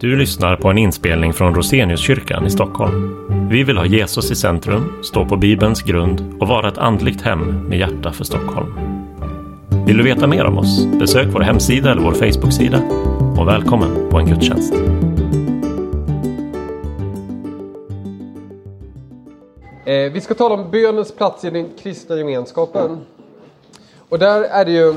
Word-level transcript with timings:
Du 0.00 0.16
lyssnar 0.16 0.56
på 0.56 0.68
en 0.68 0.78
inspelning 0.78 1.32
från 1.32 1.54
Roseniuskyrkan 1.54 2.46
i 2.46 2.50
Stockholm. 2.50 3.26
Vi 3.50 3.64
vill 3.64 3.78
ha 3.78 3.86
Jesus 3.86 4.30
i 4.30 4.36
centrum, 4.36 5.02
stå 5.02 5.24
på 5.24 5.36
Bibelns 5.36 5.82
grund 5.82 6.34
och 6.40 6.48
vara 6.48 6.68
ett 6.68 6.78
andligt 6.78 7.22
hem 7.22 7.68
med 7.68 7.78
hjärta 7.78 8.12
för 8.12 8.24
Stockholm. 8.24 8.74
Vill 9.86 9.96
du 9.96 10.02
veta 10.02 10.26
mer 10.26 10.44
om 10.44 10.58
oss? 10.58 10.86
Besök 10.86 11.26
vår 11.32 11.40
hemsida 11.40 11.90
eller 11.90 12.02
vår 12.02 12.12
Facebook-sida. 12.12 12.82
Och 13.38 13.48
välkommen 13.48 14.10
på 14.10 14.18
en 14.18 14.26
gudstjänst. 14.26 14.74
Eh, 19.84 20.12
vi 20.12 20.20
ska 20.20 20.34
tala 20.34 20.54
om 20.54 20.70
bönens 20.70 21.12
plats 21.12 21.44
i 21.44 21.50
den 21.50 21.68
kristna 21.82 22.16
gemenskapen. 22.16 22.98
Och 24.08 24.18
där 24.18 24.42
är 24.42 24.64
det 24.64 24.72
ju 24.72 24.94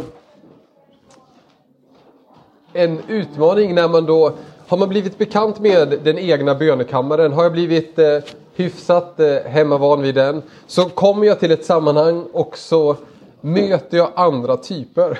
en 2.73 2.99
utmaning 3.07 3.75
när 3.75 3.89
man 3.89 4.05
då 4.05 4.33
har 4.71 4.77
man 4.77 4.89
blivit 4.89 5.17
bekant 5.17 5.59
med 5.59 5.99
den 6.03 6.17
egna 6.17 6.55
bönekammaren, 6.55 7.33
har 7.33 7.43
jag 7.43 7.51
blivit 7.51 7.99
eh, 7.99 8.17
hyfsat 8.55 9.19
eh, 9.19 9.35
hemmavan 9.35 10.01
vid 10.01 10.15
den, 10.15 10.41
så 10.67 10.89
kommer 10.89 11.27
jag 11.27 11.39
till 11.39 11.51
ett 11.51 11.65
sammanhang 11.65 12.25
och 12.33 12.57
så 12.57 12.95
möter 13.41 13.97
jag 13.97 14.11
andra 14.15 14.57
typer. 14.57 15.19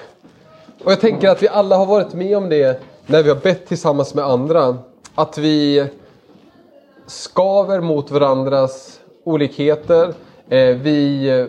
Och 0.84 0.91
jag 0.91 1.02
tänker 1.02 1.29
att 1.29 1.43
vi 1.43 1.48
alla 1.48 1.77
har 1.77 1.85
varit 1.85 2.13
med 2.13 2.38
om 2.38 2.49
det 2.49 2.81
när 3.05 3.23
vi 3.23 3.29
har 3.29 3.35
bett 3.35 3.67
tillsammans 3.67 4.13
med 4.13 4.26
andra. 4.26 4.77
Att 5.16 5.38
vi 5.38 5.88
skaver 7.07 7.81
mot 7.81 8.12
varandras 8.12 8.99
olikheter. 9.23 10.13
Eh, 10.49 10.76
vi 10.76 11.29
eh, 11.29 11.45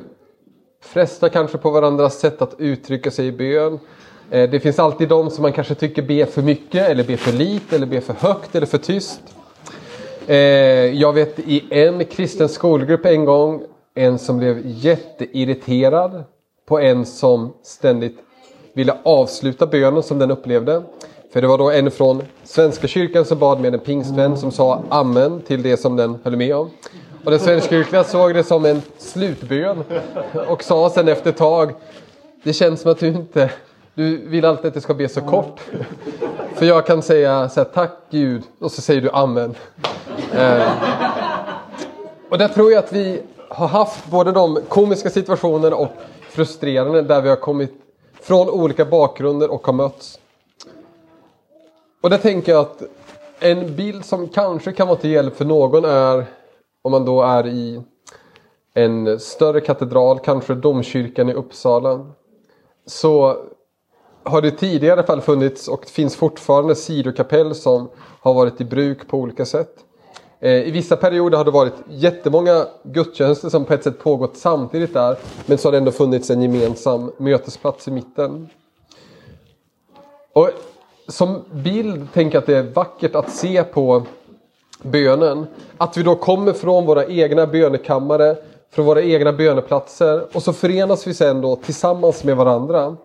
frestar 0.81 1.29
kanske 1.29 1.59
på 1.59 1.71
varandras 1.71 2.21
sätt 2.21 2.43
att 2.43 2.55
uttrycka 2.59 3.11
sig 3.11 3.27
i 3.27 3.33
bön. 3.33 3.79
Eh, 4.33 4.51
det 4.51 4.61
finns 4.61 4.79
alltid 4.79 5.09
de 5.09 5.31
som 5.31 5.43
man 5.43 5.53
kanske 5.53 5.75
tycker 5.75 6.03
ber 6.03 6.25
för 6.25 6.43
mycket 6.43 6.89
eller 6.89 7.05
ber 7.05 7.17
för 7.17 7.33
lite 7.33 7.77
eller 7.77 7.87
ber 7.87 8.01
för 8.01 8.13
högt 8.13 8.55
eller 8.55 8.67
för 8.67 8.79
tyst. 8.79 9.21
Eh, 10.27 10.37
jag 11.01 11.13
vet 11.13 11.39
i 11.39 11.65
en 11.71 12.05
kristen 12.05 12.49
skolgrupp 12.49 13.07
en 13.07 13.25
gång 13.25 13.63
en 13.95 14.19
som 14.19 14.39
blev 14.39 14.63
jätteirriterad 14.65 16.25
på 16.69 16.79
en 16.79 17.07
som 17.07 17.53
ständigt 17.63 18.19
ville 18.75 18.97
avsluta 19.03 19.67
bönen 19.67 20.03
som 20.03 20.19
den 20.19 20.31
upplevde. 20.31 20.83
För 21.33 21.41
det 21.41 21.47
var 21.47 21.59
då 21.59 21.71
en 21.71 21.91
från 21.91 22.23
Svenska 22.45 22.87
kyrkan 22.87 23.25
som 23.25 23.39
bad 23.39 23.61
med 23.61 23.75
en 23.75 23.81
pingstvän 23.81 24.37
som 24.37 24.51
sa 24.51 24.83
amen 24.89 25.41
till 25.41 25.63
det 25.63 25.77
som 25.77 25.97
den 25.97 26.19
höll 26.25 26.37
med 26.37 26.57
om. 26.57 26.71
Och 27.25 27.31
den 27.31 27.41
svenska 27.41 27.71
kyrkan 27.71 28.05
såg 28.05 28.35
det 28.35 28.45
som 28.45 28.65
en 28.65 28.83
slutbön 28.99 29.85
och 30.49 30.63
sa 30.63 30.91
sen 30.91 31.09
efter 31.09 31.31
ett 31.31 31.37
tag 31.37 31.73
Det 32.45 32.53
känns 32.53 32.81
som 32.81 32.91
att 32.91 32.99
du 32.99 33.09
inte 33.09 33.51
du 33.95 34.29
vill 34.29 34.45
alltid 34.45 34.67
att 34.67 34.75
det 34.75 34.81
ska 34.81 34.95
bli 34.95 35.09
så 35.09 35.21
kort. 35.21 35.61
För 36.55 36.67
jag 36.67 36.87
kan 36.87 37.03
säga 37.03 37.49
så 37.49 37.61
här, 37.61 37.65
tack 37.65 37.91
Gud 38.11 38.43
och 38.59 38.73
så 38.73 38.83
säger 38.83 39.01
du 39.01 39.11
amen. 39.11 39.55
Eh, 40.35 40.73
och 42.29 42.39
där 42.39 42.49
tror 42.49 42.73
jag 42.73 42.85
att 42.85 42.93
vi 42.93 43.23
har 43.49 43.69
haft 43.69 44.07
både 44.11 44.33
de 44.33 44.59
komiska 44.69 45.11
situationerna 45.11 45.77
och 45.77 45.89
frustrerande 46.31 47.03
där 47.03 47.21
vi 47.21 47.29
har 47.29 47.37
kommit 47.37 47.73
från 48.21 48.51
olika 48.51 48.85
bakgrunder 48.85 49.51
och 49.51 49.67
har 49.67 49.73
mötts. 49.73 50.19
Och 52.03 52.11
där 52.11 52.19
tänker 52.19 52.53
jag 52.53 52.61
att 52.61 52.83
en 53.41 53.77
bild 53.77 54.05
som 54.05 54.29
kanske 54.29 54.73
kan 54.73 54.89
vara 54.89 54.99
till 54.99 55.11
hjälp 55.11 55.37
för 55.37 55.45
någon 55.45 55.85
är 55.85 56.27
om 56.83 56.93
man 56.93 57.05
då 57.05 57.23
är 57.23 57.47
i 57.47 57.83
en 58.75 59.21
större 59.21 59.61
katedral, 59.61 60.19
kanske 60.19 60.55
domkyrkan 60.55 61.29
i 61.29 61.33
Uppsala. 61.33 62.07
Så 62.87 63.37
har 64.25 64.43
det 64.43 64.51
tidigare 64.51 64.87
i 64.87 64.93
alla 64.93 65.07
fall 65.07 65.21
funnits 65.21 65.69
och 65.69 65.87
finns 65.87 66.17
fortfarande 66.17 66.75
sidokapell 66.75 67.55
som 67.55 67.89
har 68.21 68.35
varit 68.35 68.61
i 68.61 68.65
bruk 68.65 69.09
på 69.09 69.19
olika 69.19 69.45
sätt. 69.45 69.75
Eh, 70.41 70.51
I 70.51 70.71
vissa 70.71 70.97
perioder 70.97 71.39
har 71.39 71.45
det 71.45 71.51
varit 71.51 71.75
jättemånga 71.89 72.67
gudstjänster 72.83 73.49
som 73.49 73.65
på 73.65 73.75
ett 73.75 73.85
sätt 73.85 73.99
pågått 73.99 74.37
samtidigt 74.37 74.95
där. 74.95 75.17
Men 75.47 75.59
så 75.59 75.69
har 75.69 75.73
det 75.73 75.79
ändå 75.79 75.91
funnits 75.91 76.31
en 76.31 76.43
gemensam 76.43 77.13
mötesplats 77.19 77.89
i 77.89 77.91
mitten. 77.91 78.49
Och 80.33 80.51
som 81.09 81.45
bild 81.53 82.13
tänker 82.13 82.37
jag 82.37 82.41
att 82.41 82.47
det 82.47 82.57
är 82.57 82.75
vackert 82.75 83.15
att 83.15 83.31
se 83.31 83.65
på 83.65 84.03
bönen. 84.83 85.47
Att 85.77 85.97
vi 85.97 86.03
då 86.03 86.15
kommer 86.15 86.53
från 86.53 86.87
våra 86.87 87.07
egna 87.07 87.47
bönekammare, 87.47 88.37
från 88.71 88.87
våra 88.87 89.03
egna 89.03 89.33
böneplatser 89.33 90.27
och 90.33 90.43
så 90.43 90.53
förenas 90.53 91.07
vi 91.07 91.15
sen 91.15 91.41
då 91.41 91.57
tillsammans 91.57 92.25
med 92.25 92.37
varandra. 92.37 92.97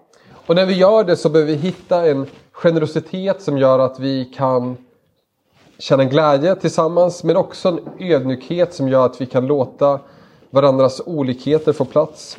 Och 0.47 0.55
när 0.55 0.65
vi 0.65 0.73
gör 0.73 1.03
det 1.03 1.17
så 1.17 1.29
behöver 1.29 1.51
vi 1.51 1.57
hitta 1.57 2.07
en 2.09 2.27
generositet 2.51 3.41
som 3.41 3.57
gör 3.57 3.79
att 3.79 3.99
vi 3.99 4.25
kan 4.25 4.77
känna 5.79 6.05
glädje 6.05 6.55
tillsammans 6.55 7.23
men 7.23 7.37
också 7.37 7.69
en 7.69 7.79
ödmjukhet 7.99 8.73
som 8.73 8.89
gör 8.89 9.05
att 9.05 9.21
vi 9.21 9.25
kan 9.25 9.47
låta 9.47 9.99
varandras 10.49 11.01
olikheter 11.05 11.73
få 11.73 11.85
plats. 11.85 12.37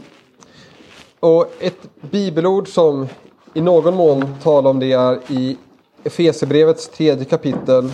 Och 1.21 1.47
ett 1.61 1.89
bibelord 2.01 2.69
som 2.69 3.09
i 3.55 3.61
någon 3.61 3.95
mån 3.95 4.35
talar 4.43 4.71
om 4.71 4.81
det 4.81 4.93
är 4.93 5.19
i 5.29 5.57
Efesierbrevets 6.05 6.89
tredje 6.89 7.25
kapitel 7.25 7.91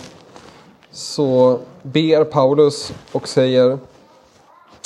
så 0.91 1.59
ber 1.83 2.25
Paulus 2.25 2.95
och 3.13 3.29
säger 3.29 3.79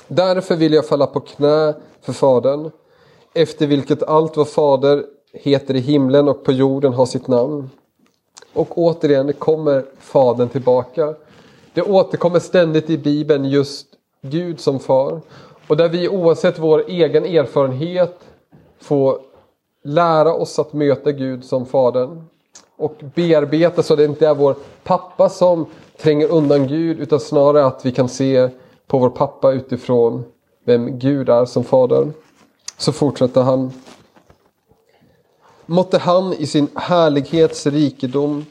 Därför 0.06 0.56
vill 0.56 0.72
jag 0.72 0.86
falla 0.88 1.06
på 1.06 1.20
knä 1.20 1.74
för 2.02 2.12
Fadern 2.12 2.70
efter 3.34 3.66
vilket 3.66 4.02
allt 4.02 4.36
vad 4.36 4.48
Fader 4.48 5.04
heter 5.40 5.76
i 5.76 5.80
himlen 5.80 6.28
och 6.28 6.44
på 6.44 6.52
jorden 6.52 6.92
har 6.92 7.06
sitt 7.06 7.28
namn. 7.28 7.70
Och 8.52 8.78
återigen 8.78 9.32
kommer 9.32 9.84
Fadern 9.98 10.48
tillbaka. 10.48 11.14
Det 11.74 11.82
återkommer 11.82 12.38
ständigt 12.38 12.90
i 12.90 12.98
Bibeln 12.98 13.44
just 13.44 13.86
Gud 14.22 14.60
som 14.60 14.80
far. 14.80 15.20
Och 15.68 15.76
där 15.76 15.88
vi 15.88 16.08
oavsett 16.08 16.58
vår 16.58 16.84
egen 16.88 17.24
erfarenhet 17.24 18.18
får 18.78 19.18
lära 19.84 20.34
oss 20.34 20.58
att 20.58 20.72
möta 20.72 21.12
Gud 21.12 21.44
som 21.44 21.66
Fadern. 21.66 22.24
Och 22.76 22.94
bearbeta 23.14 23.82
så 23.82 23.96
det 23.96 24.04
inte 24.04 24.26
är 24.26 24.34
vår 24.34 24.54
pappa 24.84 25.28
som 25.28 25.66
tränger 25.96 26.32
undan 26.32 26.66
Gud 26.66 27.00
utan 27.00 27.20
snarare 27.20 27.66
att 27.66 27.86
vi 27.86 27.92
kan 27.92 28.08
se 28.08 28.48
på 28.86 28.98
vår 28.98 29.10
pappa 29.10 29.52
utifrån 29.52 30.24
vem 30.64 30.98
Gud 30.98 31.28
är 31.28 31.44
som 31.44 31.64
Fader. 31.64 32.08
Så 32.76 32.92
fortsätter 32.92 33.40
han 33.42 33.72
Måtte 35.70 35.98
han 35.98 36.32
i 36.32 36.46
sin 36.46 36.68
härlighets 36.74 37.66
rikedom 37.66 38.46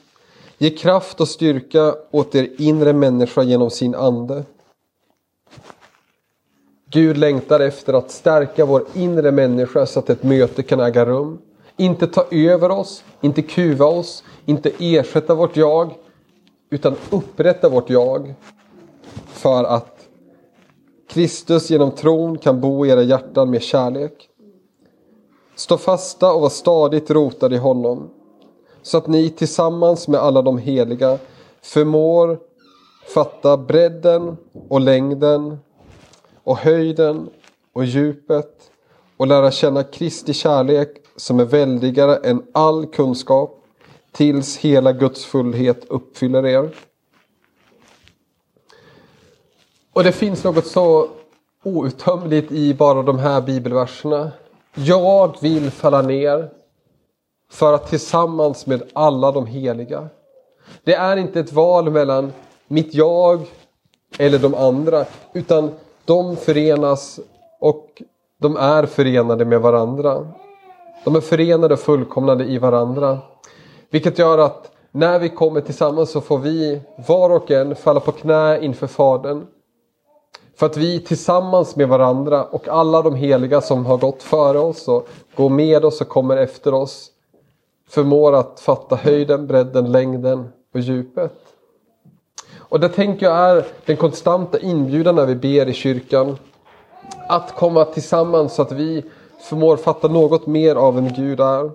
ge 0.58 0.70
kraft 0.70 1.22
och 1.22 1.28
styrka 1.28 1.96
åt 2.12 2.36
er 2.36 2.50
inre 2.58 2.94
människa 2.94 3.44
genom 3.44 3.70
sin 3.70 3.96
ande. 3.96 4.44
Gud 6.90 7.18
längtar 7.18 7.60
efter 7.60 7.94
att 7.94 8.12
stärka 8.12 8.66
vår 8.66 8.86
inre 8.94 9.32
människa 9.32 9.86
så 9.86 10.00
att 10.00 10.10
ett 10.10 10.24
möte 10.24 10.64
kan 10.64 10.80
äga 10.80 11.06
rum. 11.06 11.38
Inte 11.78 12.08
ta 12.08 12.26
över 12.32 12.72
oss, 12.72 13.04
inte 13.22 13.42
kuva 13.42 13.86
oss, 13.86 14.24
inte 14.46 14.72
ersätta 14.80 15.36
vårt 15.36 15.58
jag, 15.58 15.94
utan 16.70 16.96
upprätta 17.10 17.70
vårt 17.70 17.90
jag. 17.90 18.34
För 19.28 19.64
att 19.64 20.08
Kristus 21.10 21.70
genom 21.70 21.92
tron 21.92 22.38
kan 22.38 22.62
bo 22.62 22.86
i 22.86 22.90
era 22.90 23.04
hjärtan 23.04 23.50
med 23.50 23.62
kärlek. 23.62 24.30
Stå 25.58 25.78
fasta 25.78 26.34
och 26.34 26.42
var 26.42 26.50
stadigt 26.50 27.12
rotade 27.12 27.56
i 27.56 27.58
honom, 27.58 28.10
så 28.82 28.98
att 28.98 29.08
ni 29.08 29.30
tillsammans 29.30 30.08
med 30.08 30.20
alla 30.20 30.42
de 30.42 30.58
heliga 30.58 31.18
förmår 31.62 32.40
fatta 33.14 33.58
bredden 33.58 34.38
och 34.70 34.82
längden 34.82 35.60
och 36.44 36.58
höjden 36.58 37.30
och 37.74 37.86
djupet 37.86 38.72
och 39.18 39.28
lära 39.28 39.52
känna 39.52 39.84
Kristi 39.84 40.34
kärlek 40.34 40.90
som 41.16 41.40
är 41.40 41.46
väldigare 41.46 42.16
än 42.16 42.44
all 42.52 42.86
kunskap 42.86 43.64
tills 44.12 44.58
hela 44.58 44.92
Guds 44.92 45.26
fullhet 45.26 45.86
uppfyller 45.90 46.46
er. 46.46 46.70
Och 49.94 50.04
det 50.04 50.12
finns 50.12 50.44
något 50.44 50.68
så 50.68 51.10
outtömligt 51.64 52.52
i 52.52 52.74
bara 52.74 53.04
de 53.04 53.20
här 53.20 53.42
bibelverserna. 53.42 54.32
Jag 54.86 55.36
vill 55.42 55.72
falla 55.72 56.02
ner 56.02 56.50
för 57.52 57.74
att 57.74 57.88
tillsammans 57.90 58.66
med 58.66 58.84
alla 58.94 59.32
de 59.32 59.46
heliga. 59.46 60.10
Det 60.84 60.94
är 60.94 61.18
inte 61.18 61.40
ett 61.40 61.54
val 61.54 61.90
mellan 61.90 62.34
mitt 62.68 62.94
jag 62.94 63.40
eller 64.20 64.40
de 64.40 64.56
andra 64.56 65.06
utan 65.34 65.72
de 66.06 66.36
förenas 66.36 67.20
och 67.60 68.02
de 68.42 68.58
är 68.58 68.86
förenade 68.86 69.46
med 69.46 69.62
varandra. 69.62 70.28
De 71.06 71.16
är 71.16 71.22
förenade 71.22 71.74
och 71.74 71.80
fullkomnade 71.80 72.46
i 72.46 72.58
varandra. 72.58 73.20
Vilket 73.90 74.20
gör 74.20 74.38
att 74.38 74.72
när 74.92 75.20
vi 75.20 75.30
kommer 75.30 75.62
tillsammans 75.62 76.12
så 76.12 76.22
får 76.22 76.38
vi 76.38 76.82
var 77.08 77.30
och 77.30 77.52
en 77.52 77.76
falla 77.76 78.00
på 78.00 78.12
knä 78.12 78.60
inför 78.62 78.88
Fadern 78.88 79.46
för 80.58 80.66
att 80.66 80.78
vi 80.78 81.00
tillsammans 81.00 81.76
med 81.76 81.88
varandra 81.88 82.44
och 82.44 82.68
alla 82.68 83.02
de 83.02 83.16
heliga 83.16 83.62
som 83.62 83.86
har 83.86 83.98
gått 83.98 84.24
före 84.24 84.60
oss 84.60 84.88
och 84.88 85.08
går 85.36 85.50
med 85.50 85.86
oss 85.86 86.02
och 86.02 86.08
kommer 86.08 86.38
efter 86.38 86.74
oss 86.74 87.12
förmår 87.90 88.36
att 88.36 88.60
fatta 88.60 88.96
höjden, 88.96 89.48
bredden, 89.48 89.92
längden 89.92 90.50
och 90.74 90.80
djupet. 90.80 91.34
Och 92.58 92.80
det 92.80 92.90
tänker 92.90 93.26
jag 93.26 93.38
är 93.38 93.66
den 93.86 93.98
konstanta 93.98 94.60
inbjudan 94.60 95.16
när 95.16 95.26
vi 95.26 95.36
ber 95.36 95.70
i 95.70 95.74
kyrkan. 95.74 96.38
Att 97.30 97.56
komma 97.56 97.86
tillsammans 97.86 98.56
så 98.56 98.62
att 98.62 98.72
vi 98.72 99.04
förmår 99.40 99.78
fatta 99.78 100.08
något 100.08 100.48
mer 100.48 100.76
av 100.76 100.96
vem 100.96 101.14
Gud 101.14 101.40
är. 101.40 101.72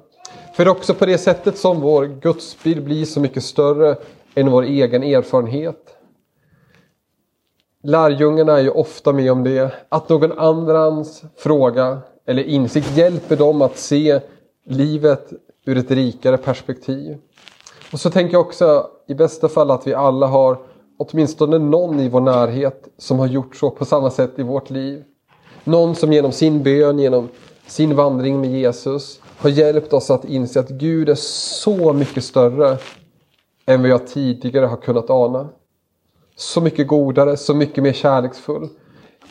För 0.55 0.64
det 0.64 0.70
är 0.70 0.73
också 0.73 0.94
på 0.94 1.06
det 1.06 1.19
sättet 1.19 1.58
som 1.58 1.81
vår 1.81 2.06
gudsbild 2.06 2.84
blir 2.84 3.05
så 3.05 3.20
mycket 3.20 3.44
större 3.44 3.96
än 4.34 4.50
vår 4.50 4.62
egen 4.62 5.02
erfarenhet. 5.02 5.96
Lärjungarna 7.84 8.58
är 8.58 8.62
ju 8.62 8.70
ofta 8.70 9.12
med 9.12 9.32
om 9.32 9.44
det. 9.44 9.73
Att 9.88 10.08
någon 10.08 10.38
annans 10.38 11.23
fråga 11.37 11.99
eller 12.26 12.43
insikt 12.43 12.96
hjälper 12.96 13.37
dem 13.37 13.62
att 13.62 13.79
se 13.79 14.20
livet 14.67 15.32
ur 15.67 15.79
ett 15.79 15.90
rikare 15.90 16.37
perspektiv. 16.37 17.17
Och 17.93 18.00
så 18.00 18.11
tänker 18.11 18.32
jag 18.32 18.40
också 18.40 18.87
i 19.08 19.14
bästa 19.14 19.49
fall 19.49 19.70
att 19.70 19.87
vi 19.87 19.94
alla 19.94 20.26
har 20.26 20.58
åtminstone 20.99 21.58
någon 21.58 22.00
i 22.00 22.08
vår 22.08 22.20
närhet 22.20 22.88
som 22.99 23.19
har 23.19 23.26
gjort 23.26 23.56
så 23.56 23.70
på 23.70 23.84
samma 23.84 24.11
sätt 24.11 24.38
i 24.38 24.43
vårt 24.43 24.70
liv. 24.70 25.05
Någon 25.64 25.94
som 25.94 26.12
genom 26.12 26.32
sin 26.32 26.62
bön, 26.62 26.99
genom 26.99 27.29
sin 27.67 27.96
vandring 27.96 28.40
med 28.40 28.50
Jesus 28.50 29.20
har 29.37 29.50
hjälpt 29.50 29.93
oss 29.93 30.11
att 30.11 30.25
inse 30.25 30.61
att 30.61 30.69
Gud 30.69 31.08
är 31.08 31.14
så 31.14 31.93
mycket 31.93 32.25
större 32.25 32.79
än 33.67 33.81
vad 33.81 33.90
jag 33.90 34.06
tidigare 34.06 34.67
har 34.67 34.76
kunnat 34.76 35.11
ana. 35.11 35.49
Så 36.43 36.61
mycket 36.61 36.89
godare, 36.89 37.37
så 37.37 37.55
mycket 37.55 37.85
mer 37.85 37.93
kärleksfull. 37.93 38.69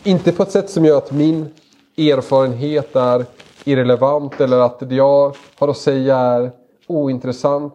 Inte 0.04 0.32
på 0.32 0.44
ett 0.44 0.52
sätt 0.52 0.70
som 0.70 0.86
gör 0.86 0.98
att 0.98 1.12
min 1.12 1.50
erfarenhet 1.98 2.96
är 2.96 3.26
irrelevant 3.64 4.42
eller 4.42 4.60
att 4.60 4.80
det 4.80 4.96
jag 4.96 5.36
har 5.56 5.68
att 5.68 5.78
säga 5.78 6.18
är 6.18 6.52
ointressant. 6.88 7.74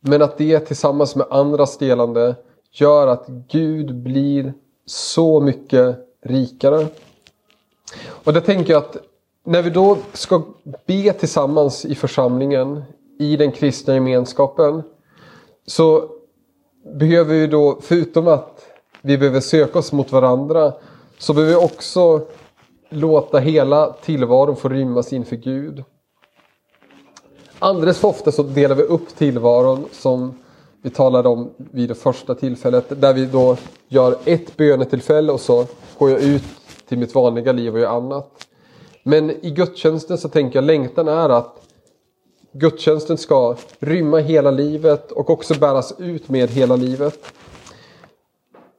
Men 0.00 0.22
att 0.22 0.38
det 0.38 0.60
tillsammans 0.60 1.16
med 1.16 1.26
andras 1.30 1.78
delande 1.78 2.34
gör 2.72 3.06
att 3.06 3.26
Gud 3.28 3.94
blir 3.94 4.54
så 4.86 5.40
mycket 5.40 5.96
rikare. 6.22 6.86
Och 8.08 8.32
det 8.32 8.40
tänker 8.40 8.72
jag 8.72 8.82
att 8.82 8.96
när 9.44 9.62
vi 9.62 9.70
då 9.70 9.98
ska 10.12 10.42
be 10.86 11.12
tillsammans 11.12 11.84
i 11.84 11.94
församlingen, 11.94 12.82
i 13.18 13.36
den 13.36 13.52
kristna 13.52 13.94
gemenskapen, 13.94 14.82
så 15.66 16.13
behöver 16.92 17.34
vi 17.34 17.46
då, 17.46 17.78
förutom 17.82 18.28
att 18.28 18.66
vi 19.02 19.18
behöver 19.18 19.40
söka 19.40 19.78
oss 19.78 19.92
mot 19.92 20.12
varandra, 20.12 20.72
så 21.18 21.34
behöver 21.34 21.54
vi 21.54 21.66
också 21.66 22.20
låta 22.88 23.38
hela 23.38 23.92
tillvaron 23.92 24.56
få 24.56 24.68
rymmas 24.68 25.12
inför 25.12 25.36
Gud. 25.36 25.84
Alldeles 27.58 27.98
för 27.98 28.08
ofta 28.08 28.32
så 28.32 28.42
delar 28.42 28.76
vi 28.76 28.82
upp 28.82 29.16
tillvaron 29.16 29.84
som 29.92 30.38
vi 30.82 30.90
talade 30.90 31.28
om 31.28 31.50
vid 31.56 31.88
det 31.88 31.94
första 31.94 32.34
tillfället. 32.34 33.00
Där 33.00 33.14
vi 33.14 33.26
då 33.26 33.56
gör 33.88 34.16
ett 34.24 34.56
bönetillfälle 34.56 35.32
och 35.32 35.40
så 35.40 35.66
går 35.98 36.10
jag 36.10 36.22
ut 36.22 36.42
till 36.88 36.98
mitt 36.98 37.14
vanliga 37.14 37.52
liv 37.52 37.74
och 37.74 37.80
gör 37.80 37.96
annat. 37.96 38.46
Men 39.02 39.30
i 39.30 39.50
gudstjänsten 39.50 40.18
så 40.18 40.28
tänker 40.28 40.56
jag 40.56 40.64
längtan 40.64 41.08
är 41.08 41.28
att 41.28 41.63
gudstjänsten 42.54 43.18
ska 43.18 43.56
rymma 43.78 44.18
hela 44.18 44.50
livet 44.50 45.12
och 45.12 45.30
också 45.30 45.54
bäras 45.58 45.94
ut 45.98 46.28
med 46.28 46.50
hela 46.50 46.76
livet. 46.76 47.32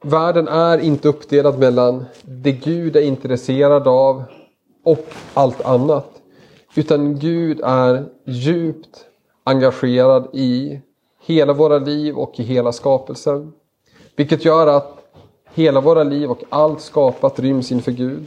Världen 0.02 0.48
är 0.48 0.78
inte 0.78 1.08
uppdelad 1.08 1.58
mellan 1.58 2.04
det 2.22 2.52
Gud 2.52 2.96
är 2.96 3.00
intresserad 3.00 3.88
av 3.88 4.24
och 4.84 5.06
allt 5.34 5.60
annat. 5.60 6.22
Utan 6.74 7.18
Gud 7.18 7.60
är 7.64 8.04
djupt 8.24 9.04
engagerad 9.44 10.28
i 10.32 10.80
hela 11.20 11.52
våra 11.52 11.78
liv 11.78 12.16
och 12.16 12.40
i 12.40 12.42
hela 12.42 12.72
skapelsen. 12.72 13.52
Vilket 14.16 14.44
gör 14.44 14.66
att 14.66 14.96
hela 15.54 15.80
våra 15.80 16.04
liv 16.04 16.30
och 16.30 16.42
allt 16.48 16.80
skapat 16.80 17.38
ryms 17.38 17.72
inför 17.72 17.92
Gud. 17.92 18.26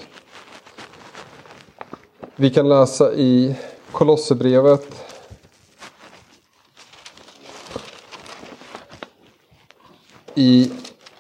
Vi 2.36 2.50
kan 2.50 2.70
läsa 2.70 3.14
i 3.14 3.56
Kolosserbrevet 3.92 5.09
i 10.36 10.72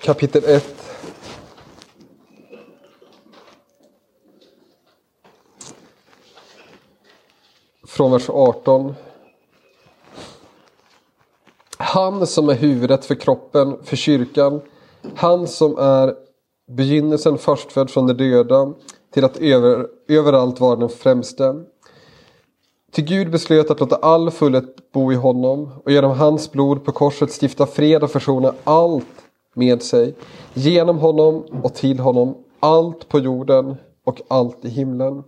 kapitel 0.01 0.43
1 0.45 0.79
från 7.87 8.11
vers 8.11 8.29
18. 8.29 8.93
Han 11.77 12.27
som 12.27 12.49
är 12.49 12.53
huvudet 12.53 13.05
för 13.05 13.15
kroppen, 13.15 13.77
för 13.83 13.95
kyrkan. 13.95 14.61
Han 15.15 15.47
som 15.47 15.77
är 15.77 16.15
begynnelsen 16.71 17.37
förstfödd 17.37 17.89
från 17.89 18.07
de 18.07 18.13
döda 18.13 18.73
till 19.13 19.25
att 19.25 19.37
över, 19.37 19.87
överallt 20.07 20.59
vara 20.59 20.75
den 20.75 20.89
främste. 20.89 21.63
Till 22.91 23.03
Gud 23.03 23.31
beslöt 23.31 23.71
att 23.71 23.79
låta 23.79 23.95
all 23.95 24.31
fullhet 24.31 24.91
bo 24.93 25.11
i 25.11 25.15
honom 25.15 25.69
och 25.85 25.91
genom 25.91 26.11
hans 26.11 26.51
blod 26.51 26.83
på 26.83 26.91
korset 26.91 27.31
stifta 27.41 27.65
fred 27.65 28.03
och 28.03 28.11
försona 28.11 28.53
allt 28.63 29.05
med 29.53 29.81
sig. 29.81 30.15
Genom 30.53 30.97
honom 30.97 31.43
och 31.63 31.73
till 31.73 31.99
honom 31.99 32.37
allt 32.59 33.09
på 33.09 33.19
jorden 33.19 33.75
och 34.05 34.21
allt 34.27 34.65
i 34.65 34.69
himlen. 34.69 35.23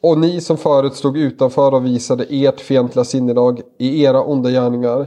Och 0.00 0.18
ni 0.18 0.40
som 0.40 0.56
förut 0.56 0.94
stod 0.94 1.16
utanför 1.16 1.74
och 1.74 1.86
visade 1.86 2.26
ert 2.30 2.60
fientliga 2.60 3.04
sinnelag 3.04 3.60
i 3.78 4.02
era 4.04 4.24
onda 4.24 4.50
gärningar. 4.50 5.06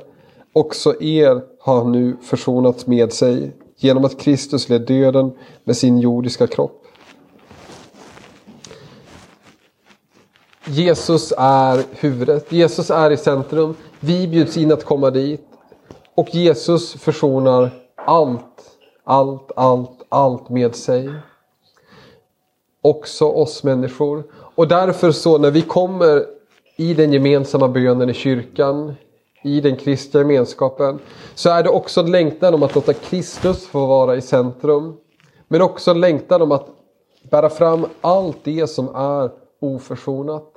Också 0.53 1.01
er 1.01 1.41
har 1.59 1.83
nu 1.83 2.17
försonats 2.21 2.87
med 2.87 3.13
sig 3.13 3.55
genom 3.77 4.05
att 4.05 4.19
Kristus 4.19 4.69
led 4.69 4.81
döden 4.81 5.31
med 5.63 5.77
sin 5.77 5.99
jordiska 5.99 6.47
kropp. 6.47 6.84
Jesus 10.67 11.33
är 11.37 11.83
huvudet. 11.91 12.51
Jesus 12.51 12.89
är 12.89 13.11
i 13.11 13.17
centrum. 13.17 13.75
Vi 13.99 14.27
bjuds 14.27 14.57
in 14.57 14.71
att 14.71 14.83
komma 14.83 15.09
dit. 15.09 15.47
Och 16.15 16.35
Jesus 16.35 16.93
försonar 16.93 17.69
allt, 17.95 18.41
allt, 19.03 19.51
allt, 19.55 20.05
allt 20.09 20.49
med 20.49 20.75
sig. 20.75 21.13
Också 22.81 23.25
oss 23.25 23.63
människor. 23.63 24.23
Och 24.31 24.67
därför 24.67 25.11
så 25.11 25.37
när 25.37 25.51
vi 25.51 25.61
kommer 25.61 26.25
i 26.75 26.93
den 26.93 27.13
gemensamma 27.13 27.67
bönen 27.67 28.09
i 28.09 28.13
kyrkan, 28.13 28.93
i 29.43 29.61
den 29.61 29.77
kristna 29.77 30.19
gemenskapen, 30.19 30.99
så 31.35 31.49
är 31.49 31.63
det 31.63 31.69
också 31.69 32.01
en 32.01 32.11
längtan 32.11 32.53
om 32.53 32.63
att 32.63 32.75
låta 32.75 32.93
Kristus 32.93 33.67
få 33.67 33.85
vara 33.85 34.15
i 34.15 34.21
centrum. 34.21 34.97
Men 35.47 35.61
också 35.61 35.91
en 35.91 36.01
längtan 36.01 36.41
om 36.41 36.51
att 36.51 36.67
bära 37.31 37.49
fram 37.49 37.85
allt 38.01 38.37
det 38.43 38.67
som 38.67 38.95
är 38.95 39.31
oförsonat. 39.59 40.54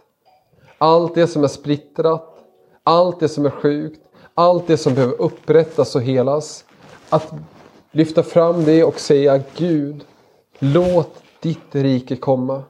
Allt 0.78 1.14
det 1.14 1.26
som 1.26 1.44
är 1.44 1.48
splittrat, 1.48 2.38
allt 2.82 3.20
det 3.20 3.28
som 3.28 3.46
är 3.46 3.50
sjukt, 3.50 4.00
allt 4.34 4.66
det 4.66 4.76
som 4.76 4.94
behöver 4.94 5.20
upprättas 5.20 5.94
och 5.96 6.02
helas. 6.02 6.64
Att 7.08 7.32
lyfta 7.90 8.22
fram 8.22 8.64
det 8.64 8.84
och 8.84 9.00
säga 9.00 9.40
Gud, 9.56 10.04
låt 10.58 11.22
ditt 11.40 11.74
rike 11.74 12.16
komma. 12.16 12.62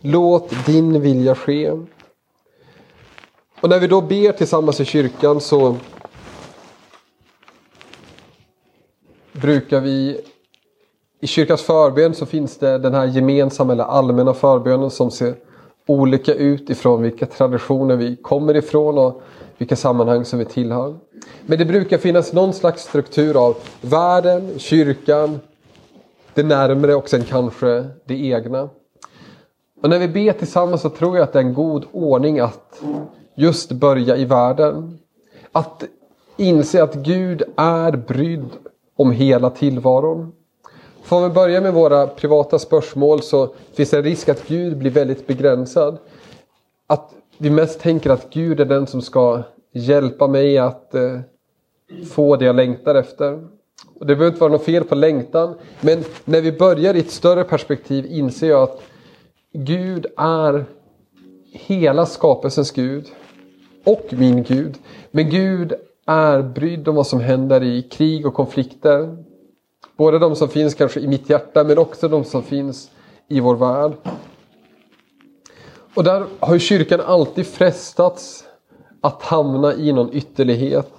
Låt 0.00 0.66
din 0.66 1.00
vilja 1.00 1.34
ske. 1.34 1.70
Och 3.60 3.68
när 3.68 3.78
vi 3.78 3.86
då 3.86 4.00
ber 4.00 4.32
tillsammans 4.32 4.80
i 4.80 4.84
kyrkan 4.84 5.40
så 5.40 5.76
brukar 9.32 9.80
vi 9.80 10.20
i 11.20 11.26
kyrkans 11.26 11.62
förbön 11.62 12.14
så 12.14 12.26
finns 12.26 12.58
det 12.58 12.78
den 12.78 12.94
här 12.94 13.06
gemensamma 13.06 13.72
eller 13.72 13.84
allmänna 13.84 14.34
förbönen 14.34 14.90
som 14.90 15.10
ser 15.10 15.34
olika 15.86 16.34
ut 16.34 16.70
ifrån 16.70 17.02
vilka 17.02 17.26
traditioner 17.26 17.96
vi 17.96 18.16
kommer 18.16 18.56
ifrån 18.56 18.98
och 18.98 19.22
vilka 19.58 19.76
sammanhang 19.76 20.24
som 20.24 20.38
vi 20.38 20.44
tillhör. 20.44 20.94
Men 21.46 21.58
det 21.58 21.64
brukar 21.64 21.98
finnas 21.98 22.32
någon 22.32 22.52
slags 22.52 22.82
struktur 22.82 23.46
av 23.46 23.56
världen, 23.80 24.50
kyrkan, 24.58 25.40
det 26.34 26.42
närmre 26.42 26.94
och 26.94 27.08
sen 27.08 27.24
kanske 27.24 27.88
det 28.04 28.26
egna. 28.26 28.68
Och 29.82 29.90
när 29.90 29.98
vi 29.98 30.08
ber 30.08 30.32
tillsammans 30.32 30.82
så 30.82 30.90
tror 30.90 31.16
jag 31.16 31.24
att 31.24 31.32
det 31.32 31.38
är 31.38 31.44
en 31.44 31.54
god 31.54 31.84
ordning 31.92 32.40
att 32.40 32.82
just 33.34 33.72
börja 33.72 34.16
i 34.16 34.24
världen. 34.24 34.98
Att 35.52 35.84
inse 36.36 36.82
att 36.82 36.94
Gud 36.94 37.42
är 37.56 37.92
brydd 37.92 38.50
om 38.96 39.12
hela 39.12 39.50
tillvaron. 39.50 40.32
Får 41.12 41.28
vi 41.28 41.34
börja 41.34 41.60
med 41.60 41.74
våra 41.74 42.06
privata 42.06 42.58
spörsmål 42.58 43.22
så 43.22 43.54
finns 43.74 43.90
det 43.90 43.96
en 43.96 44.02
risk 44.02 44.28
att 44.28 44.48
Gud 44.48 44.78
blir 44.78 44.90
väldigt 44.90 45.26
begränsad. 45.26 45.98
Att 46.86 47.14
vi 47.38 47.50
mest 47.50 47.80
tänker 47.80 48.10
att 48.10 48.30
Gud 48.30 48.60
är 48.60 48.64
den 48.64 48.86
som 48.86 49.02
ska 49.02 49.42
hjälpa 49.72 50.28
mig 50.28 50.58
att 50.58 50.94
eh, 50.94 51.20
få 52.10 52.36
det 52.36 52.44
jag 52.44 52.56
längtar 52.56 52.94
efter. 52.94 53.32
Och 54.00 54.06
det 54.06 54.16
behöver 54.16 54.26
inte 54.26 54.40
vara 54.40 54.52
något 54.52 54.64
fel 54.64 54.84
på 54.84 54.94
längtan. 54.94 55.54
Men 55.80 56.04
när 56.24 56.40
vi 56.40 56.52
börjar 56.52 56.94
i 56.94 56.98
ett 56.98 57.10
större 57.10 57.44
perspektiv 57.44 58.06
inser 58.06 58.48
jag 58.48 58.62
att 58.62 58.82
Gud 59.52 60.06
är 60.16 60.64
hela 61.52 62.06
skapelsens 62.06 62.70
Gud. 62.70 63.06
Och 63.84 64.06
min 64.10 64.42
Gud. 64.42 64.78
Men 65.10 65.30
Gud 65.30 65.74
är 66.06 66.42
brydd 66.42 66.88
om 66.88 66.94
vad 66.94 67.06
som 67.06 67.20
händer 67.20 67.62
i 67.62 67.82
krig 67.82 68.26
och 68.26 68.34
konflikter. 68.34 69.16
Både 70.02 70.18
de 70.18 70.36
som 70.36 70.48
finns 70.48 70.74
kanske 70.74 71.00
i 71.00 71.06
mitt 71.06 71.30
hjärta 71.30 71.64
men 71.64 71.78
också 71.78 72.08
de 72.08 72.24
som 72.24 72.42
finns 72.42 72.90
i 73.28 73.40
vår 73.40 73.56
värld. 73.56 73.92
Och 75.94 76.04
där 76.04 76.26
har 76.40 76.54
ju 76.54 76.60
kyrkan 76.60 77.00
alltid 77.00 77.46
frestats 77.46 78.44
att 79.00 79.22
hamna 79.22 79.74
i 79.74 79.92
någon 79.92 80.12
ytterlighet. 80.12 80.92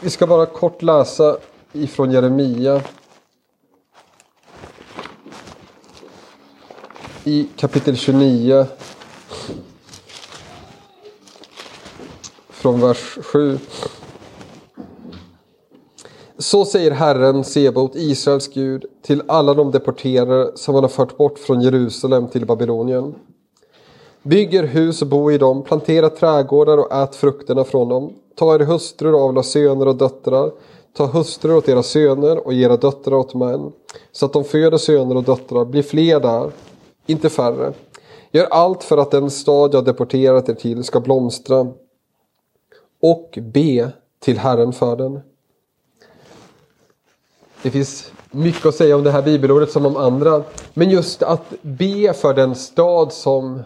Vi 0.00 0.10
ska 0.10 0.26
bara 0.26 0.46
kort 0.46 0.82
läsa 0.82 1.36
ifrån 1.72 2.10
Jeremia. 2.10 2.82
I 7.24 7.48
kapitel 7.56 7.96
29. 7.96 8.66
Från 12.48 12.80
vers 12.80 13.18
7. 13.22 13.58
Så 16.54 16.64
säger 16.64 16.90
Herren 16.90 17.44
Sebot, 17.44 17.94
Israels 17.94 18.48
Gud, 18.48 18.84
till 19.02 19.22
alla 19.28 19.54
de 19.54 19.70
deporterade 19.70 20.52
som 20.54 20.74
han 20.74 20.84
har 20.84 20.88
fört 20.88 21.16
bort 21.16 21.38
från 21.38 21.60
Jerusalem 21.60 22.28
till 22.28 22.46
Babylonien. 22.46 23.14
Bygg 24.22 24.54
er 24.54 24.62
hus 24.62 25.02
och 25.02 25.08
bo 25.08 25.30
i 25.30 25.38
dem, 25.38 25.62
plantera 25.62 26.10
trädgårdar 26.10 26.78
och 26.78 26.92
ät 26.92 27.14
frukterna 27.14 27.64
från 27.64 27.88
dem. 27.88 28.12
Ta 28.34 28.54
er 28.54 28.58
hustrur 28.58 29.14
och 29.14 29.20
avla 29.20 29.42
söner 29.42 29.88
och 29.88 29.96
döttrar. 29.96 30.50
Ta 30.96 31.06
hustrur 31.06 31.56
åt 31.56 31.68
era 31.68 31.82
söner 31.82 32.46
och 32.46 32.54
era 32.54 32.76
döttrar 32.76 33.16
åt 33.16 33.34
män. 33.34 33.72
Så 34.12 34.26
att 34.26 34.32
de 34.32 34.44
föder 34.44 34.78
söner 34.78 35.16
och 35.16 35.24
döttrar, 35.24 35.64
blir 35.64 35.82
fler 35.82 36.20
där, 36.20 36.50
inte 37.06 37.28
färre. 37.28 37.72
Gör 38.32 38.46
allt 38.50 38.84
för 38.84 38.98
att 38.98 39.10
den 39.10 39.30
stad 39.30 39.74
jag 39.74 39.84
deporterat 39.84 40.48
er 40.48 40.54
till 40.54 40.84
ska 40.84 41.00
blomstra. 41.00 41.66
Och 43.02 43.38
be 43.42 43.92
till 44.20 44.38
Herren 44.38 44.72
för 44.72 44.96
den. 44.96 45.20
Det 47.64 47.70
finns 47.70 48.12
mycket 48.30 48.66
att 48.66 48.74
säga 48.74 48.96
om 48.96 49.04
det 49.04 49.10
här 49.10 49.22
bibelordet 49.22 49.70
som 49.70 49.86
om 49.86 49.96
andra. 49.96 50.42
Men 50.74 50.90
just 50.90 51.22
att 51.22 51.54
be 51.62 52.12
för 52.12 52.34
den 52.34 52.54
stad 52.54 53.12
som 53.12 53.62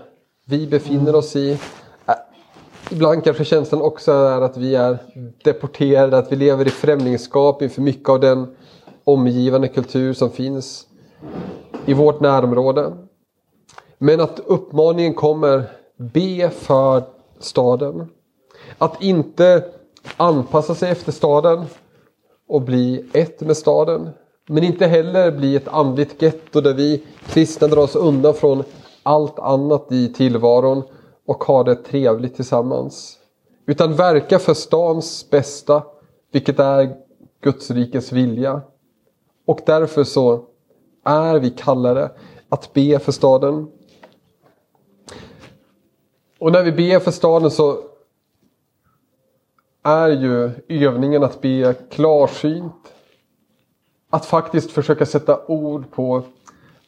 vi 0.47 0.67
befinner 0.67 1.15
oss 1.15 1.37
i. 1.37 1.51
Eh, 2.07 2.15
ibland 2.91 3.25
kanske 3.25 3.45
känslan 3.45 3.83
också 3.83 4.13
är 4.13 4.41
att 4.41 4.57
vi 4.57 4.75
är 4.75 4.99
deporterade, 5.45 6.19
att 6.19 6.33
vi 6.33 6.37
lever 6.37 6.67
i 6.67 6.71
främlingskap 6.71 7.63
inför 7.63 7.83
mycket 7.83 8.09
av 8.09 8.21
den 8.21 8.57
omgivande 9.05 9.69
kultur 9.69 10.15
som 10.15 10.31
finns 10.31 10.87
i 11.87 11.95
vårt 11.95 12.21
närområde. 12.21 12.93
Men 13.99 14.21
att 14.21 14.41
uppmaningen 14.47 15.15
kommer, 15.15 15.71
be 15.97 16.51
för 16.51 17.03
staden. 17.39 18.09
Att 18.79 19.03
inte 19.03 19.65
anpassa 20.17 20.75
sig 20.75 20.91
efter 20.91 21.13
staden 21.13 21.65
och 22.49 22.63
bli 22.63 23.05
ett 23.13 23.41
med 23.41 23.57
staden. 23.57 24.11
Men 24.49 24.65
inte 24.65 24.87
heller 24.87 25.31
bli 25.31 25.57
ett 25.57 25.69
andligt 25.69 26.23
getto 26.23 26.61
där 26.61 26.75
vi 26.75 27.03
kristna 27.27 27.69
drar 27.69 27.83
oss 27.83 27.97
undan 27.97 28.35
från 28.35 28.65
allt 29.03 29.39
annat 29.39 29.93
i 29.93 30.13
tillvaron 30.13 30.83
och 31.27 31.45
har 31.45 31.65
det 31.65 31.75
trevligt 31.75 32.37
tillsammans. 32.37 33.19
Utan 33.67 33.97
verka 33.97 34.39
för 34.39 34.55
stans 34.55 35.31
bästa, 35.31 35.83
vilket 36.33 36.59
är 36.59 36.97
Guds 37.41 37.71
rikes 37.71 38.13
vilja. 38.13 38.61
Och 39.47 39.61
därför 39.67 40.05
så 40.05 40.45
är 41.05 41.39
vi 41.39 41.51
kallade 41.51 42.11
att 42.49 42.73
be 42.73 42.99
för 42.99 43.13
staden. 43.13 43.71
Och 46.39 46.53
när 46.53 46.63
vi 46.63 46.73
ber 46.73 46.99
för 46.99 47.11
staden 47.11 47.51
så 47.51 47.88
är 49.83 50.09
ju 50.09 50.51
övningen 50.69 51.23
att 51.23 51.41
be 51.41 51.75
klarsynt. 51.91 52.93
Att 54.11 54.27
faktiskt 54.27 54.71
försöka 54.71 55.07
sätta 55.07 55.47
ord 55.47 55.91
på 55.91 56.23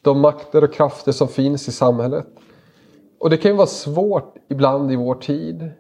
de 0.03 0.21
makter 0.21 0.65
och 0.65 0.73
krafter 0.73 1.13
som 1.13 1.29
finns 1.29 1.69
i 1.69 1.73
samhället. 1.73 2.27
Och 3.19 3.31
det 3.31 3.37
kan 3.37 3.51
ju 3.51 3.57
vara 3.57 3.67
svårt 3.67 4.35
ibland 4.49 4.93
i 4.93 4.97
vår 4.97 5.15
tid. 5.15 5.71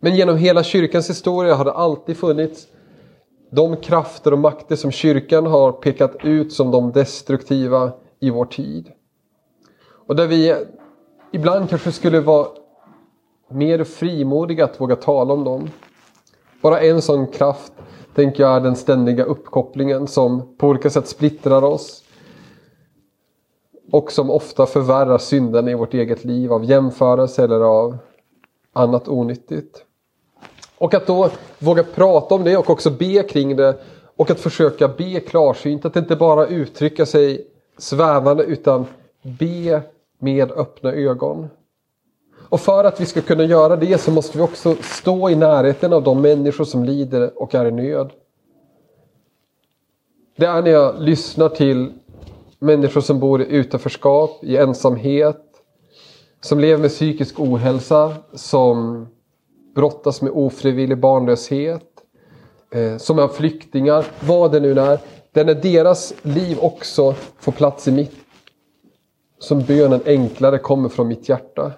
Men 0.00 0.16
genom 0.16 0.36
hela 0.36 0.62
kyrkans 0.62 1.10
historia 1.10 1.54
har 1.54 1.64
det 1.64 1.72
alltid 1.72 2.16
funnits 2.16 2.66
de 3.50 3.76
krafter 3.76 4.32
och 4.32 4.38
makter 4.38 4.76
som 4.76 4.90
kyrkan 4.90 5.46
har 5.46 5.72
pekat 5.72 6.16
ut 6.24 6.52
som 6.52 6.70
de 6.70 6.92
destruktiva 6.92 7.92
i 8.20 8.30
vår 8.30 8.44
tid. 8.44 8.92
Och 10.06 10.16
där 10.16 10.26
vi 10.26 10.64
ibland 11.32 11.70
kanske 11.70 11.92
skulle 11.92 12.20
vara 12.20 12.46
mer 13.48 13.84
frimodiga 13.84 14.64
att 14.64 14.80
våga 14.80 14.96
tala 14.96 15.34
om 15.34 15.44
dem. 15.44 15.70
Bara 16.60 16.80
en 16.80 17.02
sån 17.02 17.26
kraft 17.26 17.72
tänker 18.14 18.42
jag 18.42 18.56
är 18.56 18.60
den 18.60 18.76
ständiga 18.76 19.24
uppkopplingen 19.24 20.06
som 20.06 20.56
på 20.56 20.68
olika 20.68 20.90
sätt 20.90 21.08
splittrar 21.08 21.62
oss. 21.62 22.04
Och 23.92 24.12
som 24.12 24.30
ofta 24.30 24.66
förvärrar 24.66 25.18
synden 25.18 25.68
i 25.68 25.74
vårt 25.74 25.94
eget 25.94 26.24
liv 26.24 26.52
av 26.52 26.64
jämförelse 26.64 27.44
eller 27.44 27.60
av 27.60 27.98
annat 28.72 29.08
onyttigt. 29.08 29.84
Och 30.78 30.94
att 30.94 31.06
då 31.06 31.30
våga 31.58 31.82
prata 31.82 32.34
om 32.34 32.44
det 32.44 32.56
och 32.56 32.70
också 32.70 32.90
be 32.90 33.22
kring 33.22 33.56
det. 33.56 33.80
Och 34.16 34.30
att 34.30 34.40
försöka 34.40 34.88
be 34.88 35.20
klarsynt. 35.20 35.84
Att 35.84 35.96
inte 35.96 36.16
bara 36.16 36.46
uttrycka 36.46 37.06
sig 37.06 37.46
svävande 37.78 38.44
utan 38.44 38.86
be 39.22 39.82
med 40.18 40.52
öppna 40.52 40.92
ögon. 40.92 41.48
Och 42.50 42.60
för 42.60 42.84
att 42.84 43.00
vi 43.00 43.06
ska 43.06 43.20
kunna 43.20 43.44
göra 43.44 43.76
det 43.76 44.00
så 44.00 44.10
måste 44.10 44.38
vi 44.38 44.44
också 44.44 44.76
stå 44.80 45.30
i 45.30 45.36
närheten 45.36 45.92
av 45.92 46.02
de 46.02 46.22
människor 46.22 46.64
som 46.64 46.84
lider 46.84 47.42
och 47.42 47.54
är 47.54 47.66
i 47.66 47.70
nöd. 47.70 48.10
Det 50.36 50.46
är 50.46 50.62
när 50.62 50.70
jag 50.70 51.02
lyssnar 51.02 51.48
till 51.48 51.92
människor 52.58 53.00
som 53.00 53.20
bor 53.20 53.42
i 53.42 53.44
utanförskap, 53.44 54.44
i 54.44 54.56
ensamhet, 54.56 55.40
som 56.40 56.60
lever 56.60 56.82
med 56.82 56.90
psykisk 56.90 57.40
ohälsa, 57.40 58.14
som 58.34 59.06
brottas 59.74 60.22
med 60.22 60.32
ofrivillig 60.32 60.98
barnlöshet, 60.98 61.88
eh, 62.74 62.96
som 62.96 63.18
är 63.18 63.28
flyktingar, 63.28 64.06
vad 64.20 64.52
det 64.52 64.60
nu 64.60 64.80
är. 64.80 64.98
Det 65.32 65.40
är 65.40 65.44
när 65.44 65.54
deras 65.54 66.14
liv 66.22 66.58
också 66.60 67.14
får 67.38 67.52
plats 67.52 67.88
i 67.88 67.92
mitt 67.92 68.14
som 69.38 69.62
bönen 69.62 70.00
enklare 70.06 70.58
kommer 70.58 70.88
från 70.88 71.08
mitt 71.08 71.28
hjärta. 71.28 71.72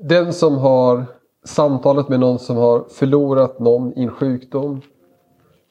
Den 0.00 0.32
som 0.32 0.58
har 0.58 1.06
samtalet 1.44 2.08
med 2.08 2.20
någon 2.20 2.38
som 2.38 2.56
har 2.56 2.84
förlorat 2.88 3.58
någon 3.58 3.98
i 3.98 4.02
en 4.02 4.10
sjukdom 4.10 4.80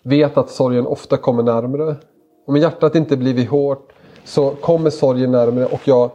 vet 0.04 0.38
att 0.38 0.50
sorgen 0.50 0.88
ofta 0.88 1.18
kommer 1.18 1.44
närmre. 1.44 1.96
Om 2.48 2.58
hjärtat 2.58 2.96
inte 2.96 3.18
blivit 3.18 3.50
hårt 3.50 3.94
så 4.24 4.50
kommer 4.50 4.90
sorgen 4.90 5.32
närmare 5.32 5.66
och 5.66 5.88
jag 5.88 6.12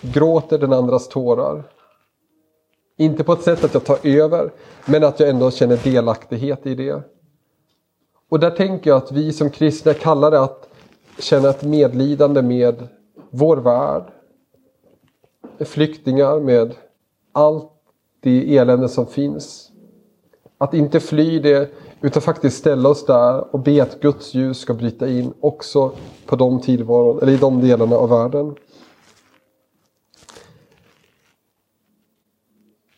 gråter 0.00 0.58
den 0.58 0.72
andras 0.72 1.08
tårar. 1.08 1.62
Inte 2.96 3.24
på 3.24 3.32
ett 3.32 3.42
sätt 3.42 3.64
att 3.64 3.74
jag 3.74 3.84
tar 3.84 3.98
över, 4.02 4.52
men 4.86 5.04
att 5.04 5.20
jag 5.20 5.28
ändå 5.28 5.50
känner 5.50 5.76
delaktighet 5.76 6.66
i 6.66 6.74
det. 6.74 7.02
Och 8.28 8.40
där 8.40 8.50
tänker 8.50 8.90
jag 8.90 8.96
att 8.96 9.12
vi 9.12 9.32
som 9.32 9.50
kristna 9.50 9.94
kallar 9.94 10.30
det 10.30 10.40
att 10.40 10.68
känna 11.18 11.48
ett 11.48 11.62
medlidande 11.62 12.42
med 12.42 12.88
vår 13.30 13.56
värld. 13.56 14.04
Med 15.58 15.68
flyktingar, 15.68 16.40
med 16.40 16.74
allt 17.36 17.72
det 18.20 18.56
elände 18.56 18.88
som 18.88 19.06
finns. 19.06 19.70
Att 20.58 20.74
inte 20.74 21.00
fly 21.00 21.38
det 21.38 21.70
utan 22.00 22.22
faktiskt 22.22 22.58
ställa 22.58 22.88
oss 22.88 23.06
där 23.06 23.54
och 23.54 23.60
be 23.60 23.82
att 23.82 24.00
Guds 24.00 24.34
ljus 24.34 24.58
ska 24.58 24.74
bryta 24.74 25.08
in 25.08 25.34
också 25.40 25.92
på 26.26 26.36
de 26.36 26.60
tillvaron, 26.60 27.18
eller 27.22 27.32
i 27.32 27.36
de 27.36 27.60
delarna 27.60 27.96
av 27.96 28.08
världen. 28.08 28.54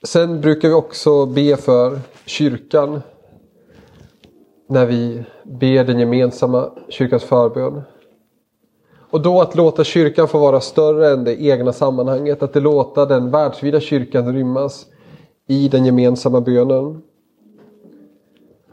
Sen 0.03 0.41
brukar 0.41 0.69
vi 0.69 0.75
också 0.75 1.27
be 1.27 1.57
för 1.57 2.01
kyrkan 2.27 3.01
när 4.67 4.87
vi 4.87 5.25
ber 5.45 5.85
den 5.85 5.99
gemensamma 5.99 6.71
kyrkans 6.89 7.25
förbön. 7.25 7.83
Och 9.11 9.21
då 9.21 9.41
att 9.41 9.55
låta 9.55 9.85
kyrkan 9.85 10.29
få 10.29 10.39
vara 10.39 10.61
större 10.61 11.11
än 11.11 11.25
det 11.25 11.43
egna 11.43 11.73
sammanhanget. 11.73 12.43
Att 12.43 12.53
det 12.53 12.61
låta 12.61 13.07
den 13.07 13.31
världsvida 13.31 13.81
kyrkan 13.81 14.35
rymmas 14.35 14.87
i 15.47 15.69
den 15.69 15.85
gemensamma 15.85 16.41
bönen. 16.41 17.03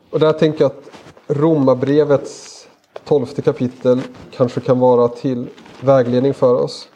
Och 0.09 0.19
där 0.19 0.33
tänker 0.33 0.61
jag 0.61 0.71
att 0.71 0.91
Romarbrevets 1.27 2.67
tolfte 3.03 3.41
kapitel 3.41 4.01
kanske 4.31 4.61
kan 4.61 4.79
vara 4.79 5.07
till 5.07 5.47
vägledning 5.81 6.33
för 6.33 6.53
oss. 6.53 6.87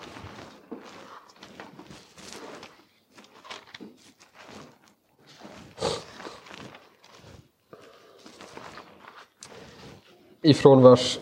Ifrån 10.42 10.84
vers 10.84 11.20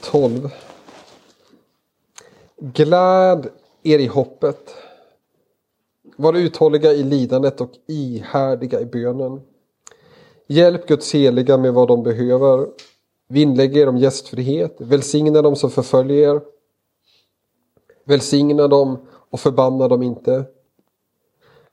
12. 0.00 0.50
Gläd 2.76 3.48
er 3.82 3.98
i 3.98 4.06
hoppet. 4.06 4.74
Var 6.16 6.34
uthålliga 6.34 6.92
i 6.92 7.02
lidandet 7.02 7.60
och 7.60 7.70
ihärdiga 7.86 8.80
i 8.80 8.84
bönen. 8.84 9.40
Hjälp 10.46 10.86
Guds 10.86 11.14
heliga 11.14 11.56
med 11.56 11.74
vad 11.74 11.88
de 11.88 12.02
behöver. 12.02 12.66
Vinnlägg 13.28 13.76
er 13.76 13.88
om 13.88 13.96
gästfrihet. 13.96 14.76
Välsigna 14.78 15.42
dem 15.42 15.56
som 15.56 15.70
förföljer 15.70 16.34
er. 16.34 16.40
Välsigna 18.04 18.68
dem 18.68 18.98
och 19.30 19.40
förbanna 19.40 19.88
dem 19.88 20.02
inte. 20.02 20.44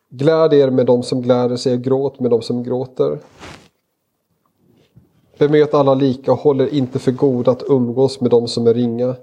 Gläd 0.10 0.54
er 0.54 0.70
med 0.70 0.86
dem 0.86 1.04
som 1.04 1.22
gläder 1.22 1.56
sig 1.56 1.74
och 1.74 1.82
gråt 1.82 2.20
med 2.20 2.32
dem 2.32 2.42
som 2.42 2.64
gråter. 2.64 3.20
Bemöt 5.38 5.74
alla 5.74 5.94
lika 5.94 6.32
och 6.32 6.40
håll 6.40 6.62
er 6.62 6.74
inte 6.74 7.00
för 7.00 7.12
goda 7.12 7.52
att 7.52 7.64
umgås 7.68 8.22
med 8.22 8.32
dem 8.32 8.48
som 8.48 8.68
är 8.68 8.74
ringa. 8.74 9.16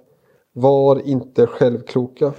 Var 0.52 1.09
inte 1.09 1.47
självkloka. 1.47 2.33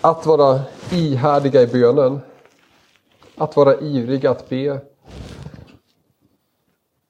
Att 0.00 0.26
vara 0.26 0.60
ihärdiga 0.92 1.62
i 1.62 1.66
bönen. 1.66 2.20
Att 3.36 3.56
vara 3.56 3.80
ivriga 3.80 4.30
att 4.30 4.48
be. 4.48 4.80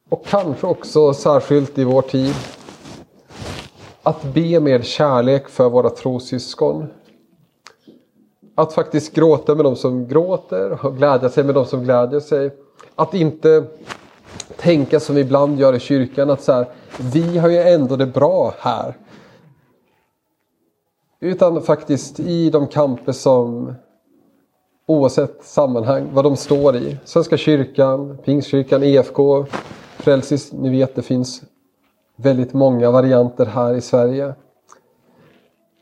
Och 0.08 0.26
kanske 0.26 0.66
också 0.66 1.14
särskilt 1.14 1.78
i 1.78 1.84
vår 1.84 2.02
tid. 2.02 2.34
Att 4.02 4.22
be 4.22 4.60
med 4.60 4.84
kärlek 4.84 5.48
för 5.48 5.68
våra 5.68 5.90
trossyskon. 5.90 6.86
Att 8.54 8.72
faktiskt 8.72 9.14
gråta 9.14 9.54
med 9.54 9.64
de 9.64 9.76
som 9.76 10.08
gråter 10.08 10.86
och 10.86 10.96
glädja 10.96 11.28
sig 11.28 11.44
med 11.44 11.54
de 11.54 11.66
som 11.66 11.84
glädjer 11.84 12.20
sig. 12.20 12.50
Att 12.94 13.14
inte 13.14 13.64
tänka 14.56 15.00
som 15.00 15.14
vi 15.14 15.20
ibland 15.20 15.60
gör 15.60 15.74
i 15.74 15.80
kyrkan 15.80 16.30
att 16.30 16.42
så 16.42 16.52
här, 16.52 16.66
vi 17.00 17.38
har 17.38 17.48
ju 17.48 17.58
ändå 17.58 17.96
det 17.96 18.06
bra 18.06 18.54
här. 18.58 18.96
Utan 21.20 21.62
faktiskt 21.62 22.20
i 22.20 22.50
de 22.50 22.66
kamper 22.66 23.12
som 23.12 23.74
oavsett 24.86 25.44
sammanhang, 25.44 26.08
vad 26.12 26.24
de 26.24 26.36
står 26.36 26.76
i. 26.76 26.98
Svenska 27.04 27.36
kyrkan, 27.36 28.18
Pingstkyrkan, 28.24 28.82
EFK, 28.82 29.46
Frälsis, 29.96 30.52
ni 30.52 30.70
vet 30.70 30.94
det 30.94 31.02
finns 31.02 31.42
väldigt 32.16 32.52
många 32.52 32.90
varianter 32.90 33.46
här 33.46 33.74
i 33.74 33.80
Sverige. 33.80 34.34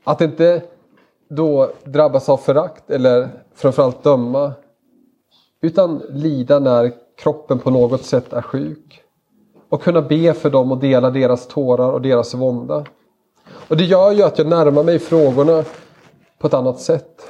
Att 0.05 0.21
inte 0.21 0.63
då 1.29 1.71
drabbas 1.85 2.29
av 2.29 2.37
förakt 2.37 2.91
eller 2.91 3.29
framförallt 3.55 4.03
döma. 4.03 4.53
Utan 5.61 6.03
lida 6.09 6.59
när 6.59 6.93
kroppen 7.17 7.59
på 7.59 7.71
något 7.71 8.05
sätt 8.05 8.33
är 8.33 8.43
sjuk. 8.43 9.03
Och 9.71 9.83
kunna 9.83 10.03
be 10.03 10.35
för 10.35 10.51
dem 10.51 10.73
och 10.73 10.79
dela 10.79 11.11
deras 11.11 11.47
tårar 11.47 11.93
och 11.93 12.03
deras 12.03 12.35
vånda. 12.35 12.85
Och 13.69 13.77
det 13.77 13.85
gör 13.85 14.13
ju 14.13 14.23
att 14.23 14.39
jag 14.39 14.47
närmar 14.47 14.85
mig 14.85 14.99
frågorna 14.99 15.65
på 16.39 16.47
ett 16.47 16.55
annat 16.55 16.81
sätt. 16.81 17.23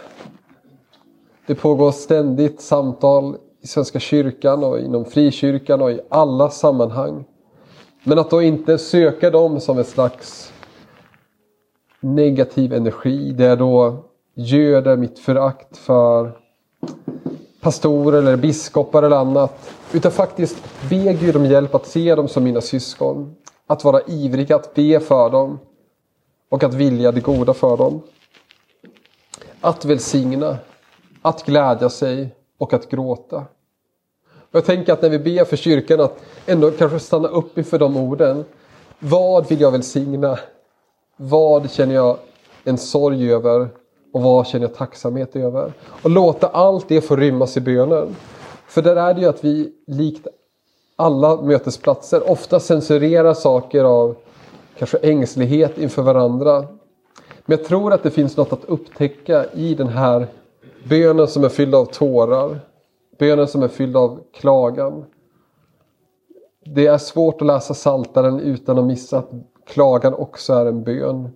Det 1.47 1.55
pågår 1.55 1.93
ständigt 1.93 2.61
samtal 2.61 3.37
i 3.63 3.67
Svenska 3.67 4.01
kyrkan 4.01 4.65
och 4.65 4.81
inom 4.81 5.05
frikyrkan 5.05 5.83
och 5.83 5.91
i 5.91 6.01
alla 6.09 6.51
sammanhang. 6.51 7.25
Men 8.05 8.19
att 8.19 8.31
då 8.31 8.43
inte 8.43 8.79
söka 8.79 9.31
dem 9.31 9.61
som 9.61 9.79
ett 9.79 9.89
slags 9.89 10.53
negativ 12.01 12.73
energi. 12.73 13.33
Det 13.33 13.47
är 13.47 13.57
då 13.57 13.97
göder 14.35 14.97
mitt 14.97 15.19
förakt 15.19 15.77
för 15.77 16.33
pastorer 17.61 18.19
eller 18.19 18.37
biskopar 18.37 19.03
eller 19.03 19.17
annat. 19.17 19.71
Utan 19.93 20.13
faktiskt 20.13 20.57
be 20.91 21.13
Gud 21.13 21.37
om 21.37 21.47
hjälp 21.47 21.75
att 21.75 21.87
se 21.87 22.15
dem 22.15 22.29
som 22.29 22.45
mina 22.45 22.61
syskon. 22.61 23.37
Att 23.67 23.85
vara 23.85 24.01
ivrig 24.07 24.53
att 24.53 24.75
be 24.75 25.01
för 25.01 25.31
dem. 25.31 25.59
Och 26.49 26.65
att 26.65 26.75
vilja 26.75 27.13
det 27.13 27.21
goda 27.21 27.55
för 27.55 27.77
dem. 27.77 28.03
Att 29.61 29.85
välsigna. 29.85 30.59
Att 31.23 31.47
glädja 31.47 31.89
sig 31.89 32.35
och 32.59 32.73
att 32.73 32.91
gråta. 32.91 33.45
Och 34.27 34.57
jag 34.57 34.65
tänker 34.65 34.93
att 34.93 35.03
när 35.03 35.11
vi 35.11 35.19
ber 35.19 35.45
för 35.45 35.57
kyrkan 35.57 36.01
att 36.01 36.23
ändå 36.47 36.71
kanske 36.71 36.99
stanna 36.99 37.29
upp 37.29 37.59
inför 37.59 37.79
de 37.79 37.97
orden. 37.97 38.45
Vad 38.99 39.49
vill 39.49 39.61
jag 39.61 39.71
välsigna? 39.71 40.39
Vad 41.17 41.71
känner 41.71 41.95
jag 41.95 42.19
en 42.65 42.79
sorg 42.79 43.33
över? 43.33 43.69
Och 44.13 44.23
vad 44.23 44.47
känner 44.47 44.67
jag 44.67 44.75
tacksamhet 44.75 45.37
över? 45.37 45.73
Och 46.03 46.11
låta 46.11 46.47
allt 46.47 46.89
det 46.89 47.01
få 47.01 47.17
rymmas 47.17 47.57
i 47.57 47.61
bönen. 47.61 48.17
För 48.67 48.83
där 48.83 48.97
är 48.97 49.15
det 49.15 49.21
ju 49.21 49.27
att 49.27 49.45
vi 49.45 49.73
likt 49.87 50.27
alla 50.97 51.43
mötesplatser 51.43 52.31
ofta 52.31 52.61
censurerar 52.61 53.35
saker 53.35 53.85
av 53.85 54.17
kanske 54.79 54.99
ängslighet 54.99 55.79
inför 55.79 56.03
varandra. 56.03 56.67
Men 57.47 57.59
jag 57.59 57.65
tror 57.65 57.93
att 57.93 58.03
det 58.03 58.11
finns 58.11 58.37
något 58.37 58.53
att 58.53 58.65
upptäcka 58.65 59.45
i 59.53 59.75
den 59.75 59.89
här 59.89 60.27
bönen 60.89 61.29
som 61.29 61.45
är 61.45 61.49
fylld 61.49 61.75
av 61.75 61.85
tårar. 61.85 62.61
Bönen 63.19 63.49
som 63.49 63.63
är 63.63 63.69
fylld 63.69 63.97
av 63.97 64.21
klagan. 64.33 65.05
Det 66.65 66.87
är 66.87 66.99
svårt 66.99 67.41
att 67.41 67.47
läsa 67.47 67.75
saltaren 67.75 68.41
utan 68.41 68.79
att 68.79 68.85
missa 68.85 69.19
att 69.19 69.31
klagan 69.67 70.15
också 70.15 70.53
är 70.53 70.67
en 70.67 70.83
bön. 70.83 71.29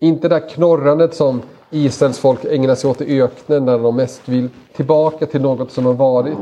Inte 0.00 0.28
det 0.28 0.34
där 0.34 0.48
knorrandet 0.48 1.14
som 1.14 1.42
Israels 1.70 2.18
folk 2.18 2.44
ägnar 2.44 2.74
sig 2.74 2.90
åt 2.90 3.00
i 3.00 3.22
öknen 3.22 3.64
när 3.64 3.78
de 3.78 3.96
mest 3.96 4.28
vill 4.28 4.48
tillbaka 4.76 5.26
till 5.26 5.40
något 5.40 5.72
som 5.72 5.86
har 5.86 5.94
varit. 5.94 6.38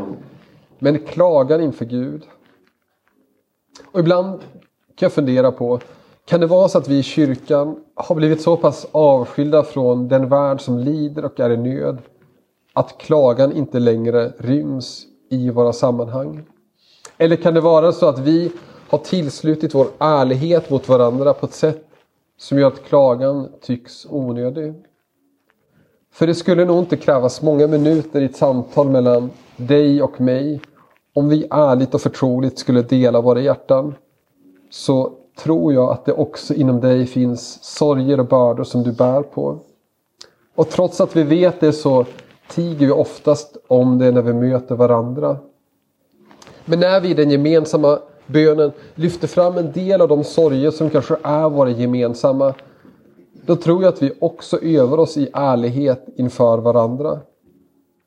Men 0.79 0.99
klagar 0.99 1.59
inför 1.59 1.85
Gud. 1.85 2.23
Och 3.93 4.01
ibland 4.01 4.41
kan 4.97 5.07
jag 5.07 5.12
fundera 5.12 5.53
på, 5.53 5.81
kan 6.25 6.41
det 6.41 6.47
vara 6.47 6.69
så 6.69 6.79
att 6.79 6.89
vi 6.89 6.99
i 6.99 7.03
kyrkan 7.03 7.77
har 7.95 8.15
blivit 8.15 8.43
så 8.43 8.57
pass 8.57 8.87
avskilda 8.93 9.62
från 9.62 10.09
den 10.09 10.29
värld 10.29 10.61
som 10.61 10.79
lider 10.79 11.25
och 11.25 11.41
är 11.41 11.51
i 11.51 11.57
nöd 11.57 11.99
att 12.73 12.99
klagan 12.99 13.53
inte 13.53 13.79
längre 13.79 14.33
ryms 14.39 15.07
i 15.31 15.51
våra 15.51 15.73
sammanhang? 15.73 16.43
Eller 17.19 17.37
kan 17.37 17.55
det 17.55 17.61
vara 17.61 17.93
så 17.93 18.07
att 18.07 18.19
vi 18.19 18.53
har 18.89 18.99
tillslutit 18.99 19.75
vår 19.75 19.87
ärlighet 19.99 20.71
mot 20.71 20.89
varandra 20.89 21.35
på 21.35 21.47
ett 21.47 21.55
sätt 21.55 21.85
som 22.39 22.59
gör 22.59 22.69
att 22.69 22.85
klagan 22.85 23.49
tycks 23.61 24.07
onödig? 24.11 24.75
För 26.17 26.27
det 26.27 26.35
skulle 26.35 26.65
nog 26.65 26.79
inte 26.79 26.97
krävas 26.97 27.43
många 27.43 27.67
minuter 27.67 28.21
i 28.21 28.25
ett 28.25 28.37
samtal 28.37 28.89
mellan 28.89 29.31
dig 29.57 30.03
och 30.03 30.21
mig 30.21 30.61
om 31.15 31.29
vi 31.29 31.47
ärligt 31.51 31.95
och 31.95 32.01
förtroligt 32.01 32.59
skulle 32.59 32.83
dela 32.83 33.21
våra 33.21 33.41
hjärtan. 33.41 33.95
Så 34.71 35.13
tror 35.39 35.73
jag 35.73 35.93
att 35.93 36.05
det 36.05 36.13
också 36.13 36.55
inom 36.55 36.81
dig 36.81 37.07
finns 37.07 37.65
sorger 37.65 38.21
och 38.21 38.27
bördor 38.27 38.65
som 38.65 38.83
du 38.83 38.93
bär 38.93 39.23
på. 39.23 39.59
Och 40.55 40.69
trots 40.69 41.01
att 41.01 41.17
vi 41.17 41.23
vet 41.23 41.61
det 41.61 41.73
så 41.73 42.07
tiger 42.49 42.87
vi 42.87 42.93
oftast 42.93 43.57
om 43.69 43.99
det 43.99 44.11
när 44.13 44.23
vi 44.23 44.33
möter 44.33 44.75
varandra. 44.75 45.37
Men 46.65 46.81
när 46.81 47.01
vi 47.01 47.09
i 47.09 47.15
den 47.15 47.31
gemensamma 47.31 47.99
bönen 48.27 48.73
lyfter 48.95 49.29
fram 49.29 49.59
en 49.59 49.73
del 49.73 50.01
av 50.01 50.09
de 50.09 50.25
sorger 50.25 50.71
som 50.71 50.91
kanske 50.91 51.17
är 51.23 51.49
våra 51.49 51.71
gemensamma 51.71 52.55
då 53.47 53.57
tror 53.57 53.83
jag 53.83 53.93
att 53.93 54.03
vi 54.03 54.13
också 54.19 54.59
övar 54.63 54.99
oss 54.99 55.17
i 55.17 55.29
ärlighet 55.33 56.07
inför 56.17 56.59
varandra. 56.59 57.21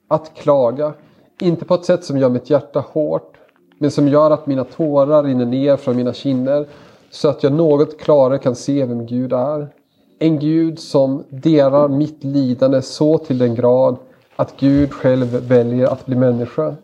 Att 0.07 0.33
klaga, 0.35 0.93
inte 1.41 1.65
på 1.65 1.73
ett 1.73 1.85
sätt 1.85 2.03
som 2.03 2.17
gör 2.17 2.29
mitt 2.29 2.49
hjärta 2.49 2.83
hårt, 2.91 3.37
men 3.77 3.91
som 3.91 4.07
gör 4.07 4.31
att 4.31 4.47
mina 4.47 4.63
tårar 4.63 5.23
rinner 5.23 5.45
ner 5.45 5.77
från 5.77 5.95
mina 5.95 6.13
kinder 6.13 6.67
så 7.11 7.29
att 7.29 7.43
jag 7.43 7.53
något 7.53 7.99
klarare 7.99 8.37
kan 8.37 8.55
se 8.55 8.85
vem 8.85 9.05
Gud 9.05 9.33
är. 9.33 9.73
En 10.19 10.39
Gud 10.39 10.79
som 10.79 11.23
delar 11.29 11.87
mitt 11.87 12.23
lidande 12.23 12.81
så 12.81 13.17
till 13.17 13.37
den 13.37 13.55
grad 13.55 13.97
att 14.35 14.53
Gud 14.59 14.93
själv 14.93 15.47
väljer 15.47 15.87
att 15.87 16.05
bli 16.05 16.15
människa. 16.15 16.75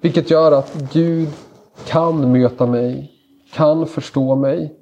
Vilket 0.00 0.30
gör 0.30 0.52
att 0.52 0.74
Gud 0.92 1.28
kan 1.86 2.32
möta 2.32 2.66
mig, 2.66 3.12
kan 3.54 3.86
förstå 3.86 4.36
mig 4.36 4.81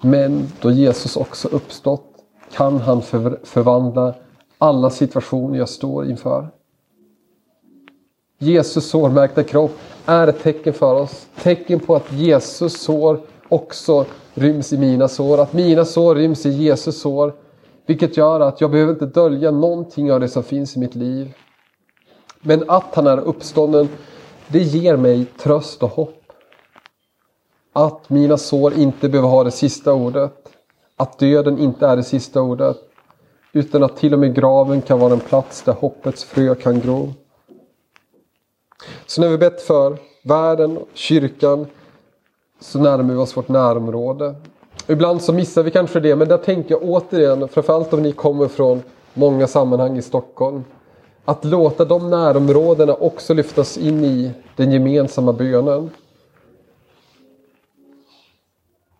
men 0.00 0.48
då 0.60 0.70
Jesus 0.70 1.16
också 1.16 1.48
uppstått 1.48 2.06
kan 2.52 2.76
han 2.76 3.02
förvandla 3.42 4.14
alla 4.58 4.90
situationer 4.90 5.58
jag 5.58 5.68
står 5.68 6.10
inför. 6.10 6.48
Jesus 8.38 8.88
sårmärkta 8.90 9.42
kropp 9.42 9.78
är 10.06 10.28
ett 10.28 10.42
tecken 10.42 10.72
för 10.72 10.94
oss. 10.94 11.26
Tecken 11.42 11.80
på 11.80 11.96
att 11.96 12.12
Jesus 12.12 12.80
sår 12.80 13.20
också 13.48 14.06
ryms 14.34 14.72
i 14.72 14.78
mina 14.78 15.08
sår. 15.08 15.40
Att 15.40 15.52
mina 15.52 15.84
sår 15.84 16.14
ryms 16.14 16.46
i 16.46 16.50
Jesus 16.50 17.00
sår. 17.00 17.34
Vilket 17.86 18.16
gör 18.16 18.40
att 18.40 18.60
jag 18.60 18.70
behöver 18.70 18.92
inte 18.92 19.06
dölja 19.06 19.50
någonting 19.50 20.12
av 20.12 20.20
det 20.20 20.28
som 20.28 20.42
finns 20.42 20.76
i 20.76 20.78
mitt 20.78 20.94
liv. 20.94 21.32
Men 22.40 22.70
att 22.70 22.94
han 22.94 23.06
är 23.06 23.20
uppstånden, 23.20 23.88
det 24.48 24.58
ger 24.58 24.96
mig 24.96 25.24
tröst 25.24 25.82
och 25.82 25.90
hopp. 25.90 26.19
Att 27.72 28.10
mina 28.10 28.36
sår 28.36 28.74
inte 28.74 29.08
behöver 29.08 29.28
ha 29.28 29.44
det 29.44 29.50
sista 29.50 29.92
ordet. 29.92 30.48
Att 30.96 31.18
döden 31.18 31.58
inte 31.58 31.86
är 31.86 31.96
det 31.96 32.02
sista 32.02 32.42
ordet. 32.42 32.76
Utan 33.52 33.82
att 33.82 33.96
till 33.96 34.12
och 34.12 34.18
med 34.18 34.34
graven 34.34 34.82
kan 34.82 34.98
vara 34.98 35.12
en 35.12 35.20
plats 35.20 35.62
där 35.62 35.72
hoppets 35.72 36.24
frö 36.24 36.54
kan 36.54 36.80
gro. 36.80 37.12
Så 39.06 39.20
när 39.20 39.28
vi 39.28 39.38
bett 39.38 39.62
för 39.62 39.98
världen 40.22 40.76
och 40.76 40.88
kyrkan 40.94 41.66
så 42.60 42.78
närmar 42.78 43.14
vi 43.14 43.20
oss 43.20 43.36
vårt 43.36 43.48
närområde. 43.48 44.34
Ibland 44.86 45.22
så 45.22 45.32
missar 45.32 45.62
vi 45.62 45.70
kanske 45.70 46.00
det 46.00 46.16
men 46.16 46.28
där 46.28 46.38
tänker 46.38 46.70
jag 46.70 46.82
återigen, 46.82 47.48
framförallt 47.48 47.92
om 47.92 48.02
ni 48.02 48.12
kommer 48.12 48.48
från 48.48 48.82
många 49.14 49.46
sammanhang 49.46 49.98
i 49.98 50.02
Stockholm. 50.02 50.64
Att 51.24 51.44
låta 51.44 51.84
de 51.84 52.10
närområdena 52.10 52.94
också 52.94 53.34
lyftas 53.34 53.78
in 53.78 54.04
i 54.04 54.30
den 54.56 54.72
gemensamma 54.72 55.32
bönen. 55.32 55.90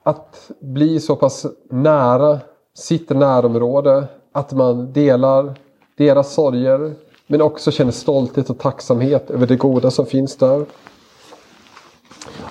Att 0.03 0.51
bli 0.61 1.01
så 1.01 1.17
pass 1.17 1.47
nära 1.71 2.41
sitt 2.75 3.11
närområde 3.11 4.05
att 4.33 4.53
man 4.53 4.93
delar 4.93 5.55
deras 5.97 6.35
sorger 6.35 6.95
men 7.27 7.43
också 7.43 7.71
känner 7.71 7.93
stolthet 7.93 8.51
och 8.51 8.59
tacksamhet 8.59 9.31
över 9.31 9.47
det 9.47 9.57
goda 9.57 9.91
som 9.91 10.07
finns 10.07 10.37
där. 10.37 10.67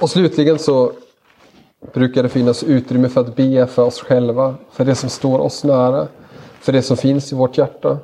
Och 0.01 0.09
slutligen 0.09 0.59
så 0.59 0.91
brukar 1.93 2.23
det 2.23 2.29
finnas 2.29 2.63
utrymme 2.63 3.09
för 3.09 3.21
att 3.21 3.35
be 3.35 3.67
för 3.67 3.83
oss 3.83 3.99
själva, 3.99 4.55
för 4.71 4.85
det 4.85 4.95
som 4.95 5.09
står 5.09 5.39
oss 5.39 5.63
nära, 5.63 6.07
för 6.59 6.71
det 6.71 6.81
som 6.81 6.97
finns 6.97 7.31
i 7.31 7.35
vårt 7.35 7.57
hjärta. 7.57 7.97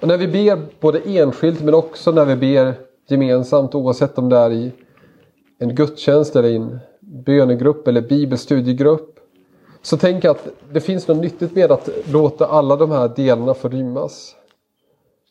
Och 0.00 0.08
när 0.08 0.16
vi 0.16 0.28
ber 0.28 0.66
både 0.80 1.00
enskilt 1.00 1.62
men 1.62 1.74
också 1.74 2.12
när 2.12 2.24
vi 2.24 2.36
ber 2.36 2.74
gemensamt 3.08 3.74
oavsett 3.74 4.18
om 4.18 4.28
det 4.28 4.36
är 4.36 4.52
i 4.52 4.72
en 5.58 5.74
gudstjänst 5.74 6.36
eller 6.36 6.48
i 6.48 6.56
en 6.56 6.80
bönegrupp 7.10 7.88
eller 7.88 8.00
bibelstudiegrupp. 8.00 9.20
Så 9.82 9.96
tänk 9.96 10.24
att 10.24 10.48
det 10.72 10.80
finns 10.80 11.08
något 11.08 11.16
nyttigt 11.16 11.54
med 11.54 11.72
att 11.72 11.88
låta 12.12 12.46
alla 12.46 12.76
de 12.76 12.90
här 12.90 13.08
delarna 13.16 13.54
få 13.54 13.68
rymmas. 13.68 14.36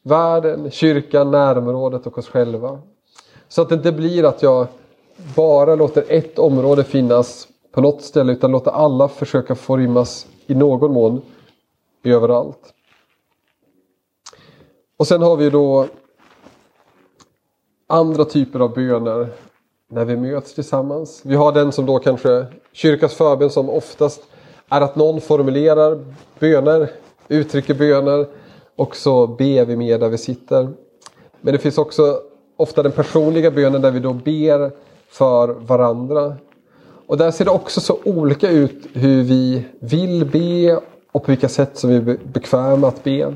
Världen, 0.03 0.71
kyrkan, 0.71 1.31
närområdet 1.31 2.07
och 2.07 2.17
oss 2.17 2.27
själva. 2.27 2.81
Så 3.47 3.61
att 3.61 3.69
det 3.69 3.75
inte 3.75 3.91
blir 3.91 4.23
att 4.23 4.43
jag 4.43 4.67
bara 5.35 5.75
låter 5.75 6.03
ett 6.07 6.39
område 6.39 6.83
finnas 6.83 7.47
på 7.71 7.81
något 7.81 8.01
ställe 8.01 8.31
utan 8.31 8.51
låter 8.51 8.71
alla 8.71 9.07
försöka 9.07 9.55
få 9.55 9.77
rymmas 9.77 10.27
i 10.47 10.55
någon 10.55 10.93
mån 10.93 11.21
överallt. 12.03 12.73
Och 14.97 15.07
sen 15.07 15.21
har 15.21 15.37
vi 15.37 15.49
då 15.49 15.87
andra 17.87 18.25
typer 18.25 18.59
av 18.59 18.73
böner 18.73 19.29
när 19.91 20.05
vi 20.05 20.15
möts 20.15 20.53
tillsammans. 20.53 21.21
Vi 21.23 21.35
har 21.35 21.51
den 21.51 21.71
som 21.71 21.85
då 21.85 21.99
kanske 21.99 22.45
kyrkans 22.71 23.13
förbön 23.13 23.49
som 23.49 23.69
oftast 23.69 24.21
är 24.69 24.81
att 24.81 24.95
någon 24.95 25.21
formulerar 25.21 25.99
böner, 26.39 26.89
uttrycker 27.27 27.73
böner 27.73 28.27
och 28.75 28.95
så 28.95 29.27
ber 29.27 29.65
vi 29.65 29.75
mer 29.75 29.99
där 29.99 30.09
vi 30.09 30.17
sitter. 30.17 30.69
Men 31.41 31.53
det 31.53 31.59
finns 31.59 31.77
också 31.77 32.19
ofta 32.57 32.83
den 32.83 32.91
personliga 32.91 33.51
bönen 33.51 33.81
där 33.81 33.91
vi 33.91 33.99
då 33.99 34.13
ber 34.13 34.71
för 35.09 35.47
varandra. 35.47 36.35
Och 37.07 37.17
där 37.17 37.31
ser 37.31 37.45
det 37.45 37.51
också 37.51 37.81
så 37.81 37.97
olika 38.03 38.49
ut 38.49 38.87
hur 38.93 39.23
vi 39.23 39.65
vill 39.79 40.25
be 40.25 40.79
och 41.11 41.23
på 41.23 41.31
vilka 41.31 41.49
sätt 41.49 41.77
som 41.77 41.89
vi 41.89 41.95
är 41.95 42.17
bekväma 42.33 42.87
att 42.87 43.03
be. 43.03 43.35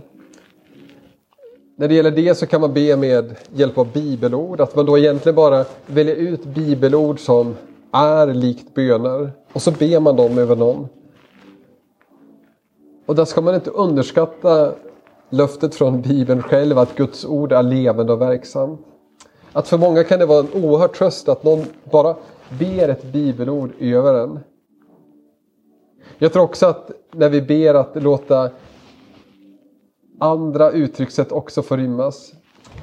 När 1.76 1.88
det 1.88 1.94
gäller 1.94 2.12
det 2.12 2.36
så 2.36 2.46
kan 2.46 2.62
man 2.62 2.74
be 2.74 2.98
med 2.98 3.36
hjälp 3.54 3.78
av 3.78 3.92
bibelord. 3.94 4.62
Att 4.62 4.76
man 4.76 4.86
då 4.86 4.98
egentligen 4.98 5.36
bara 5.36 5.66
väljer 5.86 6.16
ut 6.16 6.46
bibelord 6.46 7.20
som 7.20 7.56
är 7.92 8.34
likt 8.34 8.74
böner. 8.74 9.32
Och 9.54 9.62
så 9.62 9.72
ber 9.72 10.00
man 10.00 10.16
dem 10.16 10.38
över 10.38 10.56
någon. 10.56 10.88
Och 13.06 13.16
där 13.16 13.26
ska 13.26 13.42
man 13.42 13.56
inte 13.56 13.70
underskatta 13.70 14.72
löftet 15.30 15.76
från 15.76 16.02
Bibeln 16.02 16.42
själv 16.42 16.78
att 16.78 16.96
Guds 16.96 17.26
ord 17.26 17.52
är 17.52 17.64
levande 17.64 18.14
och 18.14 18.22
verksamt. 18.22 18.80
Att 19.52 19.68
för 19.68 19.78
många 19.78 20.04
kan 20.04 20.20
det 20.20 20.26
vara 20.26 20.40
en 20.40 20.64
oerhörd 20.64 20.94
tröst 20.94 21.30
att 21.30 21.44
någon 21.44 21.66
bara 21.92 22.16
ber 22.60 22.90
ett 22.90 23.04
bibelord 23.04 23.72
över 23.80 24.14
en. 24.14 24.40
Jag 26.18 26.34
tror 26.34 26.44
också 26.44 26.66
att 26.66 26.92
när 27.12 27.30
vi 27.30 27.42
ber 27.42 27.74
att 27.74 28.04
låta 28.04 28.50
andra 30.20 30.72
uttryckssätt 30.72 31.32
också 31.32 31.62
får 31.62 31.78
rymmas. 31.78 32.34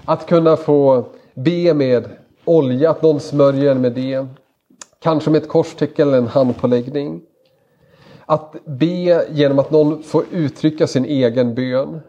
Att 0.04 0.26
kunna 0.26 0.56
få 0.56 1.04
be 1.34 1.74
med 1.74 2.08
olja, 2.44 2.90
att 2.90 3.02
någon 3.02 3.20
smörjer 3.20 3.74
med 3.74 3.92
det. 3.92 4.26
Kanske 5.02 5.30
med 5.30 5.42
ett 5.42 5.48
korstecken 5.48 6.08
eller 6.08 6.18
en 6.18 6.26
handpåläggning. 6.26 7.22
Att 8.26 8.56
be 8.64 9.26
genom 9.30 9.58
att 9.58 9.70
någon 9.70 10.02
får 10.02 10.24
uttrycka 10.30 10.86
sin 10.86 11.04
egen 11.04 11.54
bön. 11.54 12.00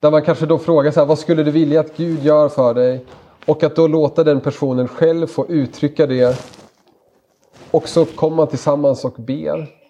Där 0.00 0.10
man 0.10 0.22
kanske 0.22 0.46
då 0.46 0.58
frågar 0.58 0.90
så 0.90 1.00
här, 1.00 1.06
vad 1.06 1.18
skulle 1.18 1.42
du 1.42 1.50
vilja 1.50 1.80
att 1.80 1.96
Gud 1.96 2.24
gör 2.24 2.48
för 2.48 2.74
dig? 2.74 3.04
Och 3.46 3.62
att 3.62 3.76
då 3.76 3.86
låta 3.86 4.24
den 4.24 4.40
personen 4.40 4.88
själv 4.88 5.26
få 5.26 5.46
uttrycka 5.48 6.06
det. 6.06 6.38
Och 7.70 7.88
så 7.88 8.04
kommer 8.04 8.36
man 8.36 8.46
tillsammans 8.46 9.04
och 9.04 9.14
ber. 9.18 9.81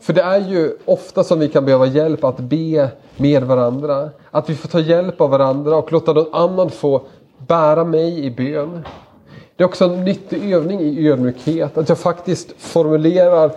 För 0.00 0.12
det 0.12 0.22
är 0.22 0.38
ju 0.40 0.76
ofta 0.84 1.24
som 1.24 1.38
vi 1.38 1.48
kan 1.48 1.64
behöva 1.64 1.86
hjälp 1.86 2.24
att 2.24 2.38
be 2.38 2.90
med 3.16 3.42
varandra. 3.42 4.10
Att 4.30 4.50
vi 4.50 4.54
får 4.54 4.68
ta 4.68 4.80
hjälp 4.80 5.20
av 5.20 5.30
varandra 5.30 5.76
och 5.76 5.92
låta 5.92 6.12
någon 6.12 6.34
annan 6.34 6.70
få 6.70 7.02
bära 7.38 7.84
mig 7.84 8.24
i 8.24 8.30
bön. 8.30 8.84
Det 9.56 9.64
är 9.64 9.68
också 9.68 9.84
en 9.84 10.04
nyttig 10.04 10.52
övning 10.52 10.80
i 10.80 11.08
ödmjukhet. 11.08 11.78
Att 11.78 11.88
jag 11.88 11.98
faktiskt 11.98 12.52
formulerar 12.58 13.52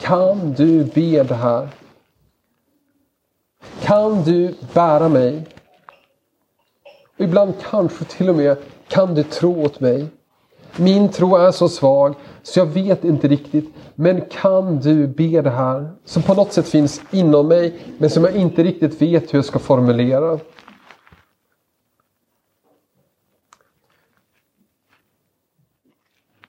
Kan 0.00 0.52
du 0.52 0.84
be 0.84 1.22
det 1.22 1.34
här? 1.34 1.68
Kan 3.82 4.22
du 4.22 4.54
bära 4.74 5.08
mig? 5.08 5.46
Ibland 7.16 7.54
kanske 7.70 8.04
till 8.04 8.28
och 8.28 8.34
med 8.34 8.56
Kan 8.88 9.14
du 9.14 9.22
tro 9.22 9.64
åt 9.64 9.80
mig? 9.80 10.06
Min 10.76 11.08
tro 11.08 11.36
är 11.36 11.50
så 11.50 11.68
svag 11.68 12.14
så 12.42 12.58
jag 12.58 12.66
vet 12.66 13.04
inte 13.04 13.28
riktigt. 13.28 13.74
Men 13.94 14.20
kan 14.20 14.80
du 14.80 15.06
be 15.06 15.42
det 15.42 15.50
här? 15.50 15.90
Som 16.04 16.22
på 16.22 16.34
något 16.34 16.52
sätt 16.52 16.68
finns 16.68 17.00
inom 17.10 17.48
mig 17.48 17.78
men 17.98 18.10
som 18.10 18.24
jag 18.24 18.36
inte 18.36 18.62
riktigt 18.62 19.02
vet 19.02 19.34
hur 19.34 19.38
jag 19.38 19.44
ska 19.44 19.58
formulera. 19.58 20.38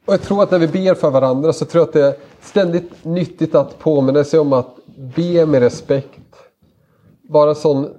Och 0.09 0.13
jag 0.13 0.21
tror 0.21 0.43
att 0.43 0.51
när 0.51 0.59
vi 0.59 0.67
ber 0.67 0.93
för 0.93 1.11
varandra 1.11 1.53
så 1.53 1.65
tror 1.65 1.81
jag 1.81 1.87
att 1.87 1.93
det 1.93 2.05
är 2.05 2.15
ständigt 2.41 3.05
nyttigt 3.05 3.55
att 3.55 3.79
påminna 3.79 4.23
sig 4.23 4.39
om 4.39 4.53
att 4.53 4.75
be 5.15 5.45
med 5.45 5.61
respekt. 5.61 6.35
Bara 7.21 7.49
en 7.49 7.55
sån 7.55 7.89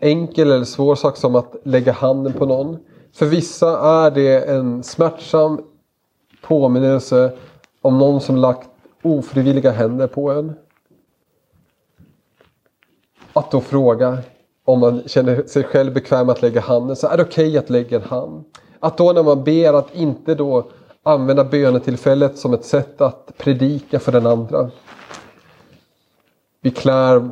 enkel 0.00 0.50
eller 0.50 0.64
svår 0.64 0.94
sak 0.94 1.16
som 1.16 1.36
att 1.36 1.56
lägga 1.62 1.92
handen 1.92 2.32
på 2.32 2.46
någon. 2.46 2.78
För 3.12 3.26
vissa 3.26 3.78
är 4.04 4.10
det 4.10 4.44
en 4.44 4.82
smärtsam 4.82 5.60
påminnelse 6.42 7.32
om 7.82 7.98
någon 7.98 8.20
som 8.20 8.36
lagt 8.36 8.68
ofrivilliga 9.02 9.70
händer 9.70 10.06
på 10.06 10.30
en. 10.30 10.52
Att 13.32 13.50
då 13.50 13.60
fråga 13.60 14.18
om 14.64 14.80
man 14.80 15.02
känner 15.06 15.42
sig 15.42 15.64
själv 15.64 15.92
bekväm 15.92 16.28
att 16.28 16.42
lägga 16.42 16.60
handen 16.60 16.96
så 16.96 17.06
är 17.06 17.16
det 17.16 17.22
okej 17.22 17.48
okay 17.48 17.58
att 17.58 17.70
lägga 17.70 17.96
en 17.96 18.08
hand. 18.08 18.44
Att 18.80 18.96
då 18.96 19.12
när 19.12 19.22
man 19.22 19.44
ber 19.44 19.72
att 19.72 19.94
inte 19.94 20.34
då 20.34 20.70
använda 21.02 21.44
bönetillfället 21.44 22.38
som 22.38 22.54
ett 22.54 22.64
sätt 22.64 23.00
att 23.00 23.32
predika 23.38 24.00
för 24.00 24.12
den 24.12 24.26
andra. 24.26 24.70
Vi 26.60 26.70
klär 26.70 27.30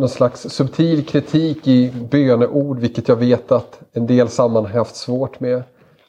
någon 0.00 0.08
slags 0.08 0.40
subtil 0.40 1.06
kritik 1.06 1.68
i 1.68 1.90
böneord 2.10 2.78
vilket 2.78 3.08
jag 3.08 3.16
vet 3.16 3.52
att 3.52 3.80
en 3.92 4.06
del 4.06 4.28
sammanhang 4.28 4.74
haft 4.74 4.96
svårt 4.96 5.40
med. 5.40 5.62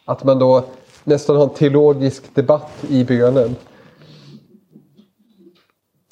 Att 0.05 0.23
man 0.23 0.39
då 0.39 0.63
nästan 1.03 1.35
har 1.35 1.43
en 1.43 1.49
teologisk 1.49 2.35
debatt 2.35 2.71
i 2.89 3.03
bönen. 3.03 3.55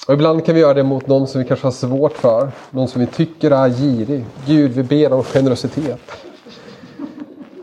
Och 0.08 0.14
ibland 0.14 0.44
kan 0.44 0.54
vi 0.54 0.60
göra 0.60 0.74
det 0.74 0.82
mot 0.82 1.06
någon 1.06 1.26
som 1.26 1.40
vi 1.40 1.48
kanske 1.48 1.66
har 1.66 1.72
svårt 1.72 2.16
för. 2.16 2.52
Någon 2.70 2.88
som 2.88 3.00
vi 3.00 3.06
tycker 3.06 3.50
är 3.50 3.68
girig. 3.68 4.24
Gud, 4.46 4.70
vi 4.70 4.82
ber 4.82 5.12
om 5.12 5.24
generositet. 5.24 6.00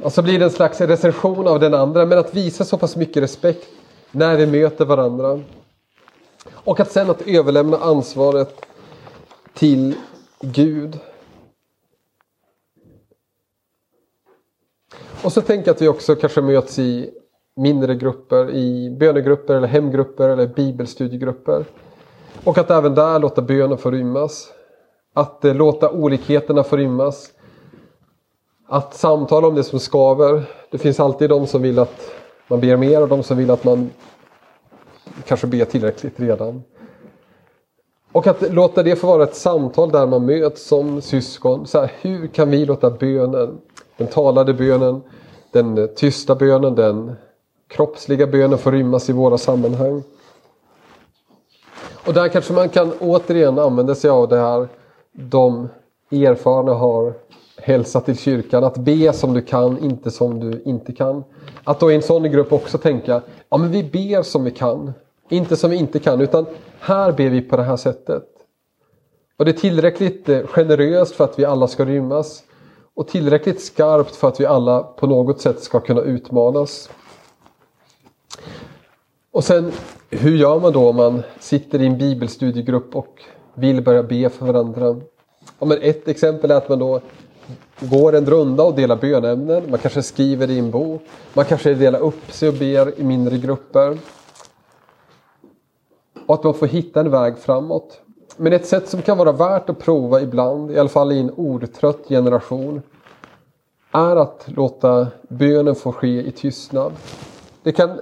Och 0.02 0.14
så 0.14 0.22
blir 0.22 0.40
det 0.40 0.46
en 0.46 0.52
slags 0.52 0.82
recension 0.82 1.48
av 1.48 1.60
den 1.60 1.74
andra. 1.74 2.06
Men 2.06 2.18
att 2.18 2.34
visa 2.34 2.66
så 2.66 2.78
pass 2.78 2.96
mycket 2.96 3.24
respekt 3.24 3.68
när 4.12 4.36
vi 4.36 4.46
möter 4.46 4.86
varandra. 4.86 5.40
Och 6.52 6.80
att 6.80 6.92
sen 6.92 7.10
att 7.10 7.22
överlämna 7.22 7.78
ansvaret 7.78 8.66
till 9.58 9.96
Gud. 10.42 11.00
Och 15.24 15.34
så 15.34 15.42
tänker 15.42 15.68
jag 15.68 15.76
att 15.76 15.82
vi 15.82 15.88
också 15.88 16.16
kanske 16.16 16.42
möts 16.42 16.80
i 16.80 17.10
mindre 17.56 17.96
grupper, 17.96 18.50
i 18.50 18.90
bönegrupper 19.00 19.56
eller 19.56 19.68
hemgrupper 19.68 20.30
eller 20.30 20.48
bibelstudiegrupper. 20.48 21.66
Och 22.44 22.58
att 22.58 22.72
även 22.72 22.96
där 22.96 23.20
låta 23.20 23.42
bönen 23.42 23.78
få 23.78 23.92
rymmas. 23.92 24.52
Att 25.14 25.46
eh, 25.46 25.56
låta 25.56 25.92
olikheterna 25.92 26.64
få 26.64 26.78
rymmas. 26.78 27.32
Att 28.68 28.94
samtala 28.94 29.48
om 29.48 29.56
det 29.56 29.64
som 29.64 29.80
skaver. 29.80 30.44
Det 30.72 30.78
finns 30.78 31.00
alltid 31.00 31.30
de 31.30 31.48
som 31.48 31.62
vill 31.62 31.80
att 31.80 32.12
man 32.48 32.60
ber 32.60 32.78
mer 32.78 33.02
och 33.02 33.08
de 33.08 33.24
som 33.24 33.38
vill 33.38 33.52
att 33.52 33.64
man 33.64 33.90
kanske 35.26 35.48
ber 35.48 35.66
tillräckligt 35.66 36.20
redan. 36.20 36.64
Och 38.18 38.28
att 38.28 38.54
låta 38.54 38.84
det 38.84 38.96
få 38.96 39.08
vara 39.08 39.24
ett 39.24 39.36
samtal 39.36 39.92
där 39.92 40.08
man 40.08 40.26
möts 40.26 40.68
som 40.68 41.02
syskon. 41.02 41.68
Så 41.68 41.80
här, 41.80 41.92
hur 42.02 42.28
kan 42.28 42.50
vi 42.50 42.66
låta 42.66 42.92
bönen, 42.92 43.58
den 43.98 44.08
talade 44.08 44.54
bönen, 44.54 45.02
den 45.52 45.90
tysta 45.96 46.36
bönen, 46.36 46.76
den 46.76 47.16
kroppsliga 47.68 48.28
bönen 48.28 48.58
få 48.58 48.72
rymmas 48.72 49.10
i 49.10 49.14
våra 49.14 49.38
sammanhang? 49.38 50.04
Och 52.06 52.14
där 52.14 52.28
kanske 52.28 52.54
man 52.54 52.70
kan 52.70 52.92
återigen 53.00 53.60
använda 53.60 53.96
sig 53.96 54.10
av 54.10 54.28
det 54.28 54.38
här 54.38 54.68
de 55.12 55.70
erfarna 56.12 56.74
har 56.74 57.14
hälsat 57.58 58.06
till 58.06 58.18
kyrkan. 58.18 58.64
Att 58.64 58.78
be 58.78 59.14
som 59.14 59.34
du 59.34 59.42
kan, 59.42 59.84
inte 59.84 60.12
som 60.12 60.40
du 60.40 60.62
inte 60.66 60.94
kan. 60.94 61.24
Att 61.64 61.80
då 61.80 61.92
i 61.92 61.96
en 61.96 62.02
sån 62.02 62.32
grupp 62.32 62.54
också 62.54 62.78
tänka, 62.78 63.22
ja 63.50 63.58
men 63.58 63.72
vi 63.72 63.84
ber 63.84 64.24
som 64.24 64.44
vi 64.44 64.52
kan. 64.52 64.94
Inte 65.30 65.56
som 65.56 65.70
vi 65.72 65.78
inte 65.78 66.00
kan, 66.00 66.22
utan 66.22 66.46
här 66.80 67.12
ber 67.12 67.30
vi 67.30 67.42
på 67.42 67.58
det 67.58 67.64
här 67.64 67.78
sättet. 67.78 68.24
Och 69.38 69.46
det 69.46 69.52
är 69.52 69.54
tillräckligt 69.54 70.30
eh, 70.30 70.48
generöst 70.48 71.16
för 71.16 71.24
att 71.24 71.40
vi 71.40 71.46
alla 71.46 71.68
ska 71.68 71.86
rymmas. 71.86 72.44
Och 72.96 73.08
tillräckligt 73.08 73.62
skarpt 73.62 74.16
för 74.16 74.28
att 74.28 74.40
vi 74.40 74.46
alla 74.46 74.84
på 74.84 75.08
något 75.08 75.42
sätt 75.42 75.64
ska 75.64 75.80
kunna 75.80 76.02
utmanas. 76.02 76.90
Och 79.32 79.44
sen, 79.44 79.72
hur 80.10 80.38
gör 80.38 80.60
man 80.60 80.74
då 80.74 80.90
om 80.90 80.96
man 80.96 81.24
sitter 81.40 81.82
i 81.82 81.86
en 81.86 81.98
bibelstudiegrupp 81.98 82.96
och 82.96 83.22
vill 83.54 83.82
börja 83.82 84.04
be 84.04 84.30
för 84.30 84.46
varandra? 84.46 85.02
Ja, 85.60 85.66
men 85.66 85.78
ett 85.82 86.08
exempel 86.08 86.52
är 86.52 86.56
att 86.56 86.70
man 86.70 86.80
då 86.80 87.02
går 87.80 88.16
en 88.16 88.26
runda 88.26 88.64
och 88.64 88.76
delar 88.76 88.96
bönämnen. 88.96 89.70
Man 89.70 89.80
kanske 89.80 90.04
skriver 90.04 90.50
i 90.50 90.60
en 90.60 90.72
bok. 90.72 91.02
Man 91.34 91.46
kanske 91.46 91.74
delar 91.74 92.00
upp 92.00 92.32
sig 92.32 92.50
och 92.50 92.56
ber 92.56 93.00
i 93.00 93.04
mindre 93.04 93.38
grupper. 93.38 93.98
Och 96.28 96.36
att 96.36 96.44
man 96.44 96.54
får 96.54 96.68
hitta 96.68 97.00
en 97.00 97.12
väg 97.12 97.38
framåt. 97.38 98.02
Men 98.38 98.54
ett 98.54 98.66
sätt 98.66 98.90
som 98.90 99.02
kan 99.02 99.18
vara 99.18 99.32
värt 99.32 99.70
att 99.70 99.80
prova 99.80 100.22
ibland, 100.22 100.72
i 100.72 100.80
alla 100.80 100.90
fall 100.90 101.12
i 101.12 101.20
en 101.20 101.32
ordtrött 101.32 102.08
generation, 102.10 102.82
är 103.92 104.16
att 104.16 104.46
låta 104.46 105.08
bönen 105.30 105.76
få 105.76 105.92
ske 105.92 106.28
i 106.28 106.32
tystnad. 106.32 106.94
Det 107.64 107.72
kan 107.72 108.00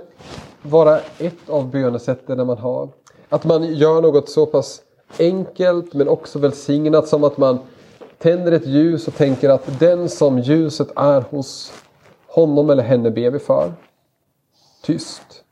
vara 0.61 0.99
ett 1.17 1.49
av 1.49 1.69
bönesätten 1.69 2.47
man 2.47 2.57
har. 2.57 2.89
Att 3.29 3.45
man 3.45 3.63
gör 3.63 4.01
något 4.01 4.29
så 4.29 4.45
pass 4.45 4.81
enkelt 5.19 5.93
men 5.93 6.09
också 6.09 6.39
välsignat 6.39 7.07
som 7.07 7.23
att 7.23 7.38
man 7.38 7.59
tänder 8.17 8.51
ett 8.51 8.65
ljus 8.65 9.07
och 9.07 9.15
tänker 9.15 9.49
att 9.49 9.79
den 9.79 10.09
som 10.09 10.39
ljuset 10.39 10.88
är 10.95 11.21
hos 11.21 11.73
honom 12.27 12.69
eller 12.69 12.83
henne 12.83 13.11
ber 13.11 13.31
vi 13.31 13.39
för. 13.39 13.73
Tyst. 14.81 15.44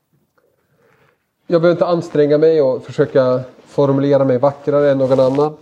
Jag 1.47 1.61
behöver 1.61 1.75
inte 1.75 1.85
anstränga 1.85 2.37
mig 2.37 2.61
och 2.61 2.83
försöka 2.83 3.41
formulera 3.65 4.25
mig 4.25 4.37
vackrare 4.37 4.91
än 4.91 4.97
någon 4.97 5.19
annan. 5.19 5.57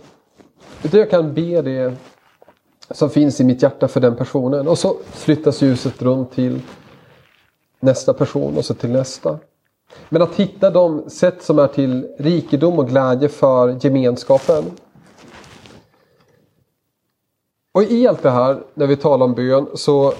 Utan 0.82 1.00
jag 1.00 1.10
kan 1.10 1.34
be 1.34 1.62
det 1.62 1.94
som 2.90 3.10
finns 3.10 3.40
i 3.40 3.44
mitt 3.44 3.62
hjärta 3.62 3.88
för 3.88 4.00
den 4.00 4.16
personen. 4.16 4.68
Och 4.68 4.78
så 4.78 4.96
flyttas 5.10 5.62
ljuset 5.62 6.02
runt 6.02 6.32
till 6.32 6.60
nästa 7.80 8.14
person 8.14 8.56
och 8.56 8.64
så 8.64 8.74
till 8.74 8.90
nästa. 8.90 9.38
Men 10.08 10.22
att 10.22 10.34
hitta 10.34 10.70
de 10.70 11.10
sätt 11.10 11.42
som 11.42 11.58
är 11.58 11.66
till 11.66 12.08
rikedom 12.18 12.78
och 12.78 12.88
glädje 12.88 13.28
för 13.28 13.78
gemenskapen. 13.80 14.64
Och 17.74 17.82
i 17.82 18.06
allt 18.06 18.22
det 18.22 18.30
här, 18.30 18.62
när 18.74 18.86
vi 18.86 18.96
talar 18.96 19.26
om 19.26 19.34
bön, 19.34 19.66
så 19.74 20.14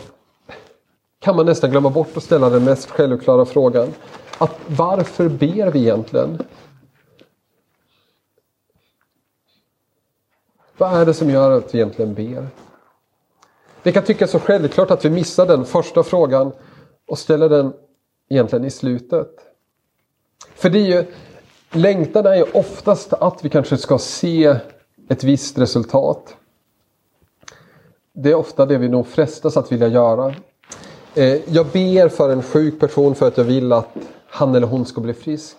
kan 1.19 1.37
man 1.37 1.47
nästan 1.47 1.71
glömma 1.71 1.91
bort 1.91 2.17
att 2.17 2.23
ställa 2.23 2.51
den 2.51 2.65
mest 2.65 2.91
självklara 2.91 3.45
frågan. 3.45 3.89
Att 4.43 4.61
varför 4.67 5.29
ber 5.29 5.71
vi 5.71 5.81
egentligen? 5.81 6.39
Vad 10.79 11.01
är 11.01 11.07
det 11.07 11.15
som 11.15 11.31
gör 11.31 11.51
att 11.51 11.75
vi 11.75 11.79
egentligen 11.79 12.15
ber? 12.15 12.47
Det 13.83 13.93
kan 13.93 14.05
tyckas 14.05 14.31
så 14.31 14.39
självklart 14.39 14.91
att 14.91 15.05
vi 15.05 15.11
missar 15.11 15.47
den 15.47 15.65
första 15.65 16.03
frågan 16.03 16.53
och 17.07 17.19
ställer 17.19 17.49
den 17.49 17.73
egentligen 18.29 18.65
i 18.65 18.71
slutet. 18.71 19.29
För 20.55 20.71
det 20.71 20.79
är 20.79 20.87
ju, 20.87 21.05
längtan 21.71 22.27
är 22.27 22.37
ju 22.37 22.45
oftast 22.55 23.13
att 23.13 23.45
vi 23.45 23.49
kanske 23.49 23.77
ska 23.77 23.99
se 23.99 24.57
ett 25.09 25.25
visst 25.25 25.59
resultat. 25.59 26.37
Det 28.13 28.31
är 28.31 28.35
ofta 28.35 28.67
det 28.67 28.79
vi 28.79 28.89
nog 28.89 29.07
frestas 29.07 29.57
att 29.57 29.73
vilja 29.73 29.89
göra. 29.89 30.35
Eh, 31.15 31.55
jag 31.55 31.67
ber 31.67 32.09
för 32.09 32.31
en 32.31 32.43
sjuk 32.43 32.81
person 32.81 33.15
för 33.15 33.29
att 33.29 33.37
jag 33.37 33.45
vill 33.45 33.73
att 33.73 33.97
han 34.33 34.55
eller 34.55 34.67
hon 34.67 34.85
ska 34.85 35.01
bli 35.01 35.15
frisk. 35.15 35.57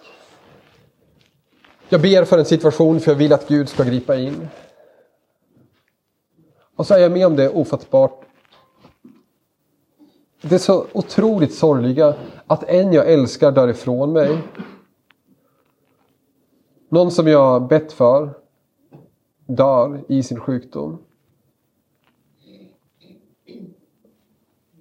Jag 1.90 2.02
ber 2.02 2.26
för 2.26 2.38
en 2.38 2.46
situation 2.46 3.00
för 3.00 3.12
jag 3.12 3.18
vill 3.18 3.34
att 3.34 3.48
Gud 3.48 3.70
ska 3.70 3.84
gripa 3.84 4.16
in. 4.16 4.48
Och 6.76 6.88
så 6.88 6.94
är 6.94 7.00
jag 7.00 7.12
med 7.12 7.28
om 7.28 7.36
det 7.36 7.50
ofattbart. 7.50 8.26
Det 10.42 10.56
är 10.56 10.60
så 10.60 10.86
otroligt 10.92 11.54
sorgliga 11.54 12.16
att 12.48 12.64
en 12.64 12.94
jag 12.94 13.12
älskar 13.12 13.52
dör 13.52 13.68
ifrån 13.68 14.14
mig. 14.14 14.38
Någon 16.90 17.12
som 17.12 17.28
jag 17.28 17.68
bett 17.68 17.94
för 17.94 18.30
dör 19.46 20.04
i 20.08 20.24
sin 20.24 20.40
sjukdom. 20.40 20.98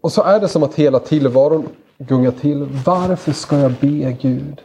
Och 0.00 0.12
så 0.12 0.22
är 0.22 0.40
det 0.40 0.48
som 0.48 0.62
att 0.62 0.74
hela 0.74 0.98
tillvaron 0.98 1.68
gungar 2.08 2.30
till. 2.30 2.68
Varför 2.86 3.32
ska 3.32 3.58
jag 3.58 3.72
be 3.72 4.16
Gud? 4.20 4.60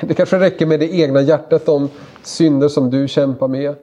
Det 0.00 0.14
kanske 0.14 0.40
räcker 0.40 0.66
med 0.66 0.80
det 0.80 0.94
egna 0.94 1.20
hjärtat 1.20 1.68
om 1.68 1.88
synder 2.22 2.68
som 2.68 2.90
du 2.90 3.08
kämpar 3.08 3.48
med. 3.48 3.76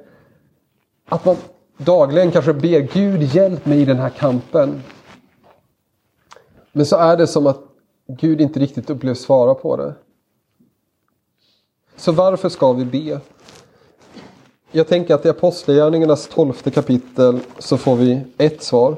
Att 1.05 1.25
man 1.25 1.35
dagligen 1.77 2.31
kanske 2.31 2.53
ber 2.53 2.79
Gud 2.79 3.35
hjälp 3.35 3.65
mig 3.65 3.81
i 3.81 3.85
den 3.85 3.97
här 3.97 4.09
kampen. 4.09 4.81
Men 6.71 6.85
så 6.85 6.95
är 6.97 7.17
det 7.17 7.27
som 7.27 7.47
att 7.47 7.59
Gud 8.07 8.41
inte 8.41 8.59
riktigt 8.59 8.89
upplevs 8.89 9.19
svara 9.19 9.53
på 9.53 9.77
det. 9.77 9.93
Så 11.95 12.11
varför 12.11 12.49
ska 12.49 12.73
vi 12.73 12.85
be? 12.85 13.19
Jag 14.71 14.87
tänker 14.87 15.15
att 15.15 15.25
i 15.25 15.29
Apostlagärningarnas 15.29 16.27
tolfte 16.27 16.71
kapitel 16.71 17.39
så 17.59 17.77
får 17.77 17.95
vi 17.95 18.21
ett 18.37 18.63
svar. 18.63 18.95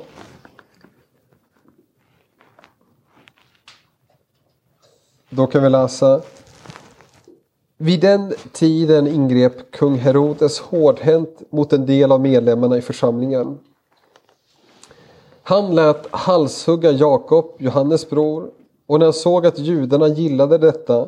Då 5.34 5.48
kan 5.48 5.64
vi 5.64 5.70
läsa 5.70 6.22
vid 7.78 8.02
den 8.02 8.34
tiden 8.52 9.08
ingrep 9.08 9.72
kung 9.72 9.96
Herodes 9.96 10.60
hårdhänt 10.60 11.42
mot 11.52 11.74
en 11.74 11.86
del 11.86 12.12
av 12.12 12.22
medlemmarna 12.22 12.78
i 12.78 12.82
församlingen. 12.82 13.60
Han 15.44 15.76
lät 15.76 16.08
halshugga 16.12 16.92
Jakob, 16.92 17.56
Johannes 17.58 18.10
bror, 18.10 18.52
och 18.88 19.00
när 19.00 19.06
han 19.06 19.14
såg 19.14 19.46
att 19.46 19.60
judarna 19.60 20.08
gillade 20.08 20.58
detta 20.58 21.08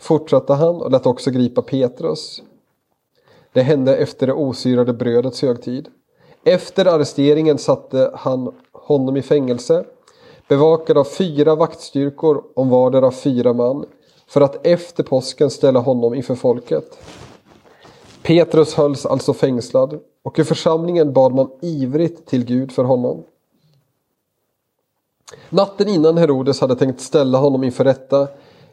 fortsatte 0.00 0.52
han 0.52 0.76
och 0.76 0.90
lät 0.90 1.06
också 1.06 1.30
gripa 1.30 1.62
Petrus. 1.62 2.42
Det 3.52 3.62
hände 3.62 3.96
efter 3.96 4.26
det 4.26 4.32
osyrade 4.32 4.92
brödets 4.92 5.42
högtid. 5.42 5.88
Efter 6.44 6.86
arresteringen 6.86 7.58
satte 7.58 8.10
han 8.14 8.54
honom 8.72 9.16
i 9.16 9.22
fängelse, 9.22 9.84
bevakad 10.48 10.98
av 10.98 11.04
fyra 11.04 11.54
vaktstyrkor 11.54 12.44
om 12.54 12.68
vardera 12.68 13.10
fyra 13.10 13.52
man 13.52 13.84
för 14.26 14.40
att 14.40 14.66
efter 14.66 15.02
påsken 15.02 15.50
ställa 15.50 15.80
honom 15.80 16.14
inför 16.14 16.34
folket. 16.34 16.98
Petrus 18.22 18.74
hölls 18.74 19.06
alltså 19.06 19.34
fängslad 19.34 20.00
och 20.22 20.38
i 20.38 20.44
församlingen 20.44 21.12
bad 21.12 21.34
man 21.34 21.50
ivrigt 21.60 22.26
till 22.26 22.44
Gud 22.44 22.72
för 22.72 22.84
honom. 22.84 23.22
Natten 25.50 25.88
innan 25.88 26.18
Herodes 26.18 26.60
hade 26.60 26.76
tänkt 26.76 27.00
ställa 27.00 27.38
honom 27.38 27.64
inför 27.64 27.84
rätta 27.84 28.28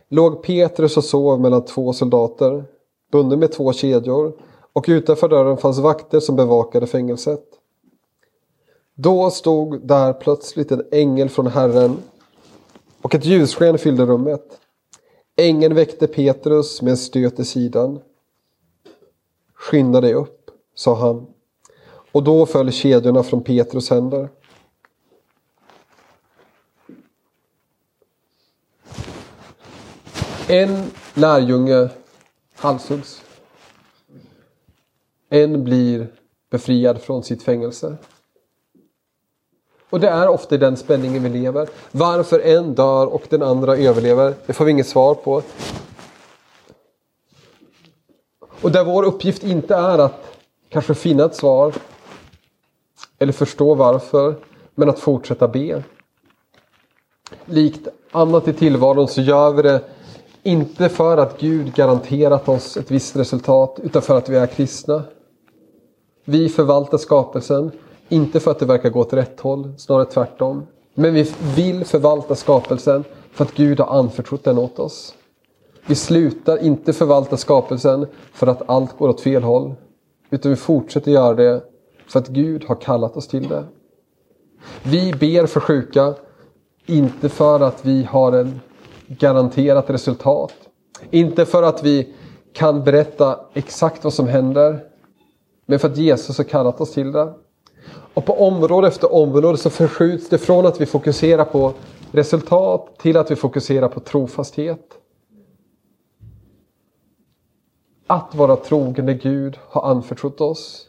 låg 0.10 0.44
Petrus 0.44 0.98
och 0.98 1.04
sov 1.04 1.40
mellan 1.40 1.66
två 1.66 1.94
soldater, 1.94 2.64
bunden 3.12 3.40
med 3.40 3.52
två 3.52 3.74
kedjor, 3.74 4.34
och 4.74 4.86
utanför 4.88 5.30
dörren 5.30 5.58
fanns 5.58 5.80
vakter 5.80 6.20
som 6.20 6.36
bevakade 6.36 6.88
fängelset. 6.88 7.59
Då 9.02 9.32
stod 9.32 9.88
där 9.88 10.14
plötsligt 10.14 10.72
en 10.72 10.84
ängel 10.92 11.30
från 11.30 11.48
Herren 11.48 11.98
och 13.02 13.16
ett 13.16 13.26
ljussken 13.26 13.78
fyllde 13.78 14.06
rummet. 14.06 14.60
Ängeln 15.36 15.76
väckte 15.76 16.08
Petrus 16.08 16.82
med 16.82 16.92
en 16.92 16.98
stöt 16.98 17.40
i 17.40 17.46
sidan. 17.46 18.00
Skynda 19.54 20.02
dig 20.02 20.14
upp, 20.14 20.52
sa 20.76 20.96
han. 20.96 21.28
Och 22.12 22.24
då 22.24 22.46
föll 22.46 22.72
kedjorna 22.72 23.24
från 23.24 23.44
Petrus 23.44 23.90
händer. 23.90 24.30
En 30.48 30.92
lärjunge 31.14 31.90
halshuggs. 32.56 33.22
En 35.30 35.64
blir 35.64 36.08
befriad 36.50 37.02
från 37.02 37.24
sitt 37.24 37.44
fängelse. 37.44 37.98
Och 39.90 40.00
det 40.00 40.10
är 40.10 40.28
ofta 40.28 40.56
i 40.56 40.58
den 40.58 40.78
spänningen 40.78 41.24
vi 41.24 41.30
lever. 41.30 41.70
Varför 41.92 42.40
en 42.40 42.76
dör 42.76 43.06
och 43.06 43.24
den 43.30 43.44
andra 43.44 43.78
överlever, 43.78 44.34
det 44.46 44.54
får 44.54 44.66
vi 44.66 44.72
inget 44.72 44.88
svar 44.88 45.16
på. 45.16 45.42
Och 48.62 48.72
där 48.72 48.84
vår 48.84 49.04
uppgift 49.04 49.44
inte 49.44 49.76
är 49.76 50.00
att 50.00 50.38
kanske 50.70 50.94
finna 50.96 51.26
ett 51.26 51.36
svar 51.36 51.74
eller 53.20 53.34
förstå 53.34 53.76
varför, 53.76 54.36
men 54.76 54.90
att 54.90 55.00
fortsätta 55.00 55.48
be. 55.48 55.84
Likt 57.46 57.88
annat 58.12 58.48
i 58.48 58.54
tillvaron 58.54 59.08
så 59.08 59.22
gör 59.22 59.52
vi 59.52 59.62
det 59.62 59.82
Inte 60.44 60.90
för 60.90 61.18
att 61.18 61.40
Gud 61.40 61.76
garanterat 61.76 62.50
oss 62.50 62.78
ett 62.78 62.92
visst 62.92 63.16
resultat 63.16 63.80
utan 63.84 64.02
för 64.02 64.18
att 64.18 64.30
vi 64.30 64.36
är 64.36 64.48
kristna. 64.48 65.04
Vi 66.26 66.50
förvaltar 66.50 66.98
skapelsen, 66.98 67.72
inte 68.10 68.40
för 68.40 68.52
att 68.52 68.60
det 68.60 68.66
verkar 68.66 68.90
gå 68.90 69.00
åt 69.00 69.14
rätt 69.14 69.40
håll, 69.40 69.74
snarare 69.78 70.06
tvärtom. 70.06 70.68
Men 70.94 71.14
vi 71.14 71.32
vill 71.56 71.86
förvalta 71.86 72.36
skapelsen 72.36 73.04
för 73.32 73.46
att 73.46 73.54
Gud 73.54 73.80
har 73.80 74.00
anförtrott 74.00 74.44
den 74.44 74.58
åt 74.58 74.80
oss. 74.80 75.14
Vi 75.86 75.96
slutar 75.96 76.64
inte 76.64 76.94
förvalta 76.94 77.38
skapelsen 77.38 78.08
för 78.34 78.48
att 78.48 78.70
allt 78.70 78.98
går 78.98 79.10
åt 79.10 79.22
fel 79.22 79.44
håll. 79.44 79.76
Utan 80.30 80.52
vi 80.52 80.56
fortsätter 80.56 81.12
göra 81.12 81.34
det 81.34 81.64
för 82.08 82.20
att 82.20 82.28
Gud 82.28 82.64
har 82.64 82.76
kallat 82.76 83.18
oss 83.18 83.28
till 83.28 83.48
det. 83.48 83.64
Vi 84.84 85.14
ber 85.14 85.46
för 85.46 85.60
sjuka, 85.60 86.14
inte 86.86 87.30
för 87.30 87.60
att 87.60 87.86
vi 87.86 88.04
har 88.04 88.32
en 88.32 88.60
garanterat 89.08 89.90
resultat. 89.90 90.54
Inte 91.12 91.46
för 91.46 91.64
att 91.64 91.84
vi 91.84 92.14
kan 92.54 92.84
berätta 92.84 93.40
exakt 93.54 94.04
vad 94.04 94.14
som 94.14 94.28
händer. 94.28 94.84
Men 95.66 95.80
för 95.80 95.90
att 95.90 95.98
Jesus 95.98 96.38
har 96.38 96.46
kallat 96.46 96.82
oss 96.82 96.94
till 96.94 97.12
det. 97.12 97.34
Och 98.20 98.26
på 98.26 98.48
område 98.48 98.88
efter 98.88 99.14
område 99.14 99.58
så 99.58 99.70
förskjuts 99.70 100.30
det 100.30 100.38
från 100.38 100.66
att 100.66 100.82
vi 100.82 100.86
fokuserar 100.86 101.46
på 101.46 101.74
resultat 102.12 102.98
till 102.98 103.18
att 103.18 103.32
vi 103.32 103.36
fokuserar 103.36 103.88
på 103.88 104.00
trofasthet. 104.00 104.86
Att 108.08 108.36
vara 108.36 108.56
trogen 108.56 109.06
det 109.06 109.14
Gud 109.14 109.58
har 109.70 109.90
anförtrott 109.92 110.42
oss. 110.42 110.88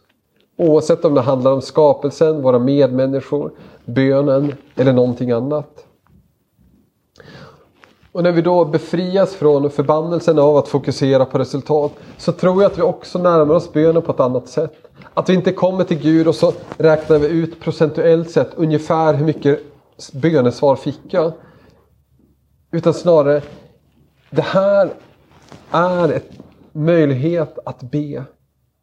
Oavsett 0.57 1.05
om 1.05 1.15
det 1.15 1.21
handlar 1.21 1.53
om 1.53 1.63
skapelsen, 1.63 2.43
våra 2.43 2.59
medmänniskor, 2.59 3.53
bönen 3.85 4.55
eller 4.77 4.93
någonting 4.93 5.31
annat. 5.31 5.85
Och 8.13 8.23
när 8.23 8.33
vi 8.33 8.43
då 8.43 8.65
befrias 8.65 9.35
från 9.35 9.71
förbannelsen 9.71 10.39
av 10.39 10.57
att 10.57 10.69
fokusera 10.69 11.25
på 11.25 11.39
resultat 11.39 11.93
så 12.17 12.33
tror 12.33 12.63
jag 12.63 12.73
att 12.73 12.79
vi 12.79 12.83
också 12.83 13.19
närmar 13.19 13.55
oss 13.55 13.73
bönen 13.73 14.03
på 14.03 14.13
ett 14.13 14.21
annat 14.21 14.49
sätt. 14.49 14.90
Att 15.21 15.29
vi 15.29 15.35
inte 15.35 15.53
kommer 15.53 15.85
till 15.85 15.99
Gud 15.99 16.29
och 16.29 16.35
så 16.35 16.53
räknar 16.79 17.19
vi 17.19 17.27
ut 17.27 17.61
procentuellt 17.61 18.31
sett 18.31 18.55
ungefär 18.55 19.15
hur 19.15 19.25
mycket 19.25 19.61
bönesvar 20.13 20.77
fick 20.77 21.01
jag. 21.11 21.33
Utan 22.73 22.95
snarare, 22.95 23.43
det 24.31 24.43
här 24.43 24.91
är 25.71 26.13
en 26.13 26.21
möjlighet 26.73 27.59
att 27.65 27.83
be. 27.83 28.25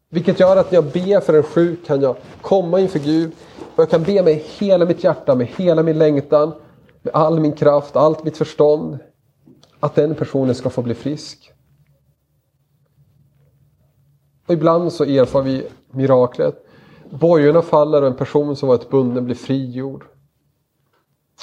Vilket 0.10 0.40
gör 0.40 0.58
att 0.58 0.72
när 0.72 0.78
jag 0.78 0.86
ber 0.86 1.20
för 1.20 1.34
en 1.34 1.44
sjuk 1.44 1.86
kan 1.86 2.02
jag 2.02 2.16
komma 2.42 2.80
inför 2.80 3.00
Gud 3.00 3.32
och 3.76 3.80
jag 3.82 3.90
kan 3.90 4.04
be 4.04 4.24
med 4.24 4.34
hela 4.36 4.86
mitt 4.86 5.04
hjärta, 5.04 5.36
med 5.36 5.48
hela 5.48 5.84
min 5.84 6.00
längtan, 6.00 6.54
med 7.02 7.14
all 7.14 7.40
min 7.40 7.54
kraft, 7.54 7.96
allt 7.96 8.24
mitt 8.24 8.38
förstånd. 8.38 9.00
Att 9.80 9.96
den 9.96 10.16
personen 10.16 10.56
ska 10.56 10.70
få 10.70 10.82
bli 10.82 10.94
frisk. 10.94 11.52
Och 14.48 14.54
ibland 14.54 14.94
så 14.94 15.04
erfar 15.04 15.42
vi 15.42 15.68
miraklet. 15.92 16.66
Bojorna 17.10 17.62
faller 17.62 18.02
och 18.02 18.08
en 18.08 18.16
person 18.16 18.56
som 18.56 18.70
varit 18.70 18.90
bunden 18.90 19.26
blir 19.26 19.36
frigjord. 19.36 20.06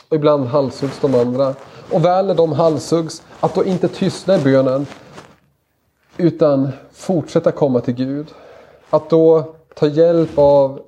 Och 0.08 0.16
ibland 0.16 0.46
halshuggs 0.46 1.00
de 1.00 1.14
andra. 1.14 1.54
Och 1.92 2.04
väl 2.04 2.26
när 2.26 2.34
de 2.34 2.52
halshuggs, 2.52 3.22
att 3.40 3.54
då 3.54 3.64
inte 3.64 3.88
tystna 3.88 4.36
i 4.36 4.42
bönen. 4.42 4.86
Utan 6.16 6.68
fortsätta 6.92 7.52
komma 7.52 7.80
till 7.80 7.94
Gud. 7.94 8.34
Att 8.90 9.10
då 9.10 9.54
ta 9.74 9.86
hjälp 9.86 10.38
av 10.38 10.80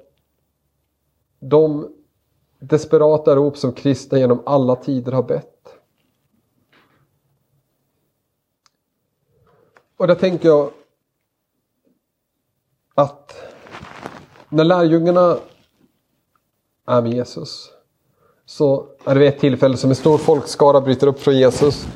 de 1.40 1.88
desperata 2.58 3.36
rop 3.36 3.56
som 3.56 3.72
kristna 3.72 4.18
genom 4.18 4.42
alla 4.46 4.76
tider 4.76 5.12
har 5.12 5.22
bett. 5.22 5.52
Och 9.96 10.06
där 10.06 10.14
tänker 10.14 10.48
jag 10.48 10.70
att 12.94 13.45
när 14.48 14.64
lärjungarna 14.64 15.38
är 16.86 17.02
med 17.02 17.12
Jesus 17.12 17.70
så 18.46 18.86
är 19.04 19.14
det 19.14 19.20
vid 19.20 19.28
ett 19.28 19.38
tillfälle 19.38 19.76
som 19.76 19.90
en 19.90 19.96
stor 19.96 20.18
folkskara 20.18 20.80
bryter 20.80 21.06
upp 21.06 21.20
från 21.20 21.36
Jesus 21.36 21.86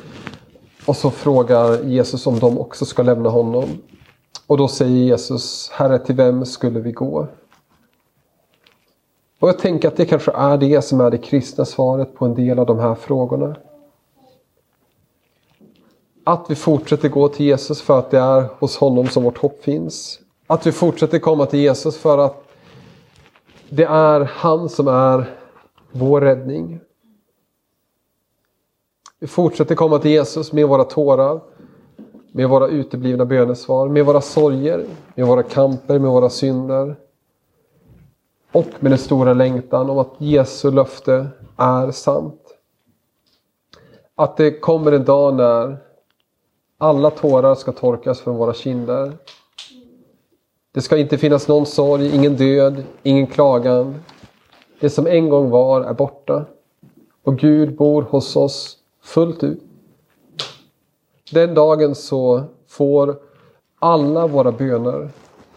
och 0.85 0.97
så 0.97 1.11
frågar 1.11 1.83
Jesus 1.83 2.27
om 2.27 2.39
de 2.39 2.57
också 2.57 2.85
ska 2.85 3.03
lämna 3.03 3.29
honom. 3.29 3.69
Och 4.47 4.57
då 4.57 4.67
säger 4.67 5.05
Jesus, 5.05 5.69
Herre 5.73 5.99
till 5.99 6.15
vem 6.15 6.45
skulle 6.45 6.79
vi 6.79 6.91
gå? 6.91 7.27
Och 9.39 9.49
jag 9.49 9.59
tänker 9.59 9.87
att 9.87 9.97
det 9.97 10.05
kanske 10.05 10.31
är 10.31 10.57
det 10.57 10.81
som 10.81 11.01
är 11.01 11.11
det 11.11 11.17
kristna 11.17 11.65
svaret 11.65 12.15
på 12.15 12.25
en 12.25 12.35
del 12.35 12.59
av 12.59 12.65
de 12.65 12.79
här 12.79 12.95
frågorna. 12.95 13.55
Att 16.23 16.45
vi 16.49 16.55
fortsätter 16.55 17.09
gå 17.09 17.27
till 17.27 17.45
Jesus 17.45 17.81
för 17.81 17.99
att 17.99 18.11
det 18.11 18.19
är 18.19 18.49
hos 18.59 18.77
honom 18.77 19.07
som 19.07 19.23
vårt 19.23 19.37
hopp 19.37 19.63
finns. 19.63 20.19
Att 20.51 20.67
vi 20.67 20.71
fortsätter 20.71 21.19
komma 21.19 21.45
till 21.45 21.59
Jesus 21.59 21.97
för 21.97 22.17
att 22.17 22.43
det 23.69 23.83
är 23.83 24.21
han 24.21 24.69
som 24.69 24.87
är 24.87 25.37
vår 25.91 26.21
räddning. 26.21 26.79
Vi 29.19 29.27
fortsätter 29.27 29.75
komma 29.75 29.99
till 29.99 30.11
Jesus 30.11 30.53
med 30.53 30.67
våra 30.67 30.83
tårar, 30.83 31.41
med 32.31 32.49
våra 32.49 32.67
uteblivna 32.67 33.25
bönesvar, 33.25 33.89
med 33.89 34.05
våra 34.05 34.21
sorger, 34.21 34.85
med 35.15 35.27
våra 35.27 35.43
kamper, 35.43 35.99
med 35.99 36.11
våra 36.11 36.29
synder. 36.29 36.95
Och 38.51 38.67
med 38.79 38.91
den 38.91 38.99
stora 38.99 39.33
längtan 39.33 39.89
om 39.89 39.97
att 39.97 40.13
Jesu 40.17 40.71
löfte 40.71 41.27
är 41.57 41.91
sant. 41.91 42.57
Att 44.15 44.37
det 44.37 44.59
kommer 44.59 44.91
en 44.91 45.05
dag 45.05 45.35
när 45.35 45.77
alla 46.77 47.09
tårar 47.09 47.55
ska 47.55 47.71
torkas 47.71 48.21
från 48.21 48.35
våra 48.35 48.53
kinder. 48.53 49.17
Det 50.73 50.81
ska 50.81 50.97
inte 50.97 51.17
finnas 51.17 51.47
någon 51.47 51.65
sorg, 51.65 52.15
ingen 52.15 52.35
död, 52.35 52.83
ingen 53.03 53.27
klagan. 53.27 53.95
Det 54.79 54.89
som 54.89 55.07
en 55.07 55.29
gång 55.29 55.49
var 55.49 55.81
är 55.81 55.93
borta. 55.93 56.45
Och 57.23 57.37
Gud 57.37 57.75
bor 57.75 58.01
hos 58.01 58.35
oss 58.35 58.77
fullt 59.03 59.43
ut. 59.43 59.63
Den 61.31 61.53
dagen 61.53 61.95
så 61.95 62.43
får 62.67 63.15
alla 63.79 64.27
våra 64.27 64.51
böner, 64.51 65.09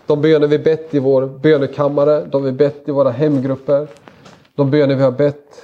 de 0.06 0.20
böner 0.20 0.46
vi 0.46 0.58
bett 0.58 0.94
i 0.94 0.98
vår 0.98 1.26
bönekammare, 1.26 2.24
de 2.24 2.44
vi 2.44 2.52
bett 2.52 2.88
i 2.88 2.92
våra 2.92 3.10
hemgrupper, 3.10 3.88
de 4.54 4.70
böner 4.70 4.94
vi 4.94 5.02
har 5.02 5.10
bett 5.10 5.62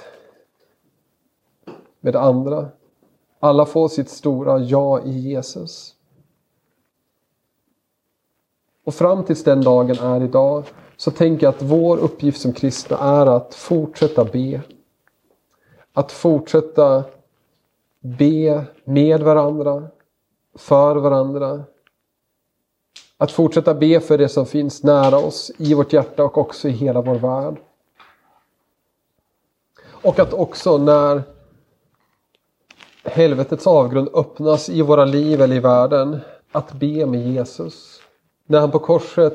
med 1.99 2.15
andra, 2.15 2.67
alla 3.39 3.65
får 3.65 3.87
sitt 3.87 4.09
stora 4.09 4.59
ja 4.59 5.01
i 5.05 5.19
Jesus. 5.19 5.95
Och 8.83 8.93
fram 8.93 9.23
tills 9.23 9.43
den 9.43 9.61
dagen 9.61 9.99
är 9.99 10.23
idag 10.23 10.63
så 10.97 11.11
tänker 11.11 11.45
jag 11.45 11.53
att 11.55 11.61
vår 11.61 11.97
uppgift 11.97 12.41
som 12.41 12.53
kristna 12.53 12.97
är 12.97 13.25
att 13.25 13.55
fortsätta 13.55 14.25
be. 14.25 14.61
Att 15.93 16.11
fortsätta 16.11 17.03
be 17.99 18.65
med 18.83 19.21
varandra, 19.21 19.87
för 20.55 20.95
varandra. 20.95 21.63
Att 23.17 23.31
fortsätta 23.31 23.73
be 23.73 23.99
för 23.99 24.17
det 24.17 24.29
som 24.29 24.45
finns 24.45 24.83
nära 24.83 25.17
oss, 25.17 25.51
i 25.57 25.73
vårt 25.73 25.93
hjärta 25.93 26.23
och 26.23 26.37
också 26.37 26.67
i 26.67 26.71
hela 26.71 27.01
vår 27.01 27.15
värld. 27.15 27.55
Och 29.85 30.19
att 30.19 30.33
också 30.33 30.77
när 30.77 31.23
helvetets 33.03 33.67
avgrund 33.67 34.09
öppnas 34.13 34.69
i 34.69 34.81
våra 34.81 35.05
liv 35.05 35.41
eller 35.41 35.55
i 35.55 35.59
världen. 35.59 36.19
Att 36.51 36.73
be 36.73 37.05
med 37.05 37.27
Jesus. 37.27 38.01
När 38.51 38.59
han 38.59 38.71
på 38.71 38.79
korset 38.79 39.33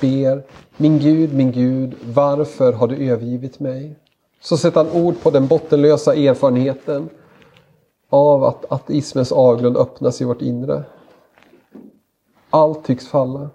ber 0.00 0.42
Min 0.76 0.98
Gud, 0.98 1.34
min 1.34 1.52
Gud, 1.52 1.94
varför 2.14 2.72
har 2.72 2.88
du 2.88 3.10
övergivit 3.10 3.60
mig? 3.60 3.96
Så 4.40 4.56
sätter 4.56 4.84
han 4.84 5.02
ord 5.02 5.14
på 5.22 5.30
den 5.30 5.46
bottenlösa 5.46 6.14
erfarenheten 6.14 7.08
av 8.08 8.44
att 8.44 8.72
ateismens 8.72 9.32
avgrund 9.32 9.76
öppnas 9.76 10.20
i 10.20 10.24
vårt 10.24 10.42
inre. 10.42 10.84
Allt 12.50 12.84
tycks 12.84 13.08
falla. 13.08 13.50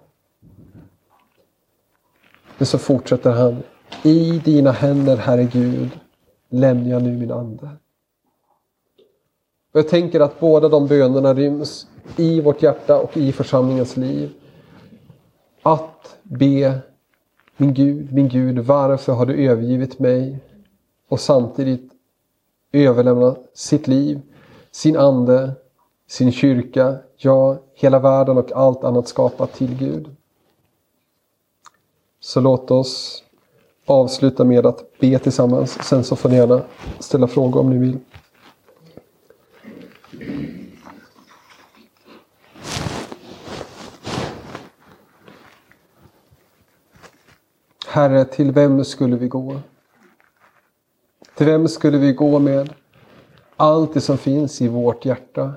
Men 2.57 2.65
så 2.65 2.77
fortsätter 2.77 3.31
han. 3.31 3.63
I 4.03 4.41
dina 4.45 4.71
händer, 4.71 5.17
Herre 5.17 5.43
Gud, 5.43 5.89
lämnar 6.49 6.89
jag 6.89 7.03
nu 7.03 7.17
min 7.17 7.31
ande. 7.31 7.69
Och 9.73 9.79
jag 9.79 9.89
tänker 9.89 10.19
att 10.19 10.39
båda 10.39 10.69
de 10.69 10.87
bönerna 10.87 11.33
ryms 11.33 11.87
i 12.17 12.41
vårt 12.41 12.63
hjärta 12.63 12.99
och 12.99 13.17
i 13.17 13.31
församlingens 13.31 13.97
liv. 13.97 14.31
Att 15.67 16.17
be 16.23 16.79
Min 17.57 17.73
Gud, 17.73 18.13
min 18.13 18.29
Gud, 18.29 18.59
varför 18.59 19.13
har 19.13 19.25
du 19.25 19.49
övergivit 19.49 19.99
mig? 19.99 20.39
Och 21.09 21.19
samtidigt 21.19 21.91
överlämna 22.71 23.35
sitt 23.53 23.87
liv, 23.87 24.21
sin 24.71 24.97
ande, 24.97 25.51
sin 26.07 26.31
kyrka, 26.31 26.97
ja, 27.17 27.57
hela 27.73 27.99
världen 27.99 28.37
och 28.37 28.51
allt 28.51 28.83
annat 28.83 29.07
skapat 29.07 29.53
till 29.53 29.77
Gud. 29.77 30.15
Så 32.19 32.39
låt 32.41 32.71
oss 32.71 33.23
avsluta 33.85 34.43
med 34.43 34.65
att 34.65 34.99
be 34.99 35.19
tillsammans. 35.19 35.83
Sen 35.83 36.03
så 36.03 36.15
får 36.15 36.29
ni 36.29 36.35
gärna 36.35 36.61
ställa 36.99 37.27
frågor 37.27 37.59
om 37.59 37.69
ni 37.69 37.77
vill. 37.77 37.99
Herre, 47.95 48.25
till 48.25 48.51
vem 48.51 48.85
skulle 48.85 49.15
vi 49.15 49.27
gå? 49.27 49.59
Till 51.35 51.45
vem 51.45 51.67
skulle 51.67 51.97
vi 51.97 52.13
gå 52.13 52.39
med 52.39 52.73
allt 53.55 53.93
det 53.93 54.01
som 54.01 54.17
finns 54.17 54.61
i 54.61 54.67
vårt 54.67 55.05
hjärta? 55.05 55.53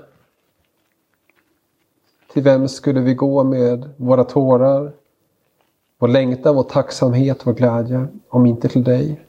Till 2.33 2.43
vem 2.43 2.67
skulle 2.67 2.99
vi 2.99 3.13
gå 3.13 3.43
med 3.43 3.89
våra 3.97 4.23
tårar, 4.23 4.93
vår 5.97 6.07
längtan, 6.07 6.55
vår 6.55 6.63
tacksamhet, 6.63 7.47
vår 7.47 7.53
glädje, 7.53 8.07
om 8.29 8.45
inte 8.45 8.67
till 8.67 8.83
dig? 8.83 9.25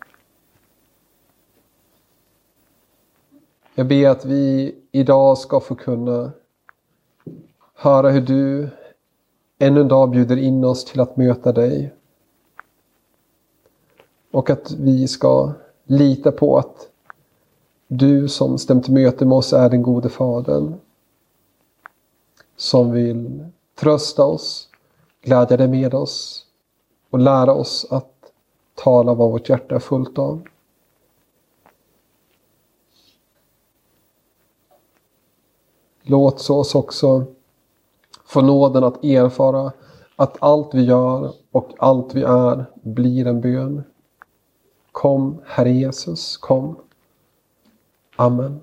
Jag 3.74 3.86
ber 3.86 4.08
att 4.08 4.24
vi 4.24 4.74
idag 4.92 5.38
ska 5.38 5.60
få 5.60 5.74
kunna 5.74 6.32
höra 7.74 8.10
hur 8.10 8.20
du 8.20 8.68
ännu 9.58 9.80
en 9.80 9.88
dag 9.88 10.10
bjuder 10.10 10.36
in 10.36 10.64
oss 10.64 10.84
till 10.84 11.00
att 11.00 11.16
möta 11.16 11.52
dig. 11.52 11.94
Och 14.30 14.50
att 14.50 14.70
vi 14.70 15.08
ska 15.08 15.52
lita 15.84 16.32
på 16.32 16.58
att 16.58 16.88
du 17.86 18.28
som 18.28 18.58
stämt 18.58 18.88
möte 18.88 19.24
med 19.24 19.38
oss 19.38 19.52
är 19.52 19.70
den 19.70 19.82
gode 19.82 20.08
Fadern. 20.08 20.74
Som 22.56 22.92
vill 22.92 23.46
trösta 23.74 24.24
oss, 24.24 24.68
glädja 25.22 25.56
dig 25.56 25.68
med 25.68 25.94
oss 25.94 26.46
och 27.10 27.18
lära 27.18 27.52
oss 27.52 27.86
att 27.90 28.32
tala 28.74 29.14
vad 29.14 29.30
vårt 29.30 29.48
hjärta 29.48 29.74
är 29.74 29.78
fullt 29.78 30.18
av. 30.18 30.42
Låt 36.02 36.50
oss 36.50 36.74
också 36.74 37.24
få 38.24 38.40
nåden 38.40 38.84
att 38.84 39.04
erfara 39.04 39.72
att 40.16 40.36
allt 40.40 40.74
vi 40.74 40.84
gör 40.84 41.32
och 41.50 41.70
allt 41.78 42.14
vi 42.14 42.22
är 42.22 42.66
blir 42.82 43.26
en 43.26 43.40
bön. 43.40 43.82
Kom, 44.92 45.42
Herre 45.46 45.70
Jesus, 45.70 46.40
kom. 46.40 46.78
Amen. 48.16 48.62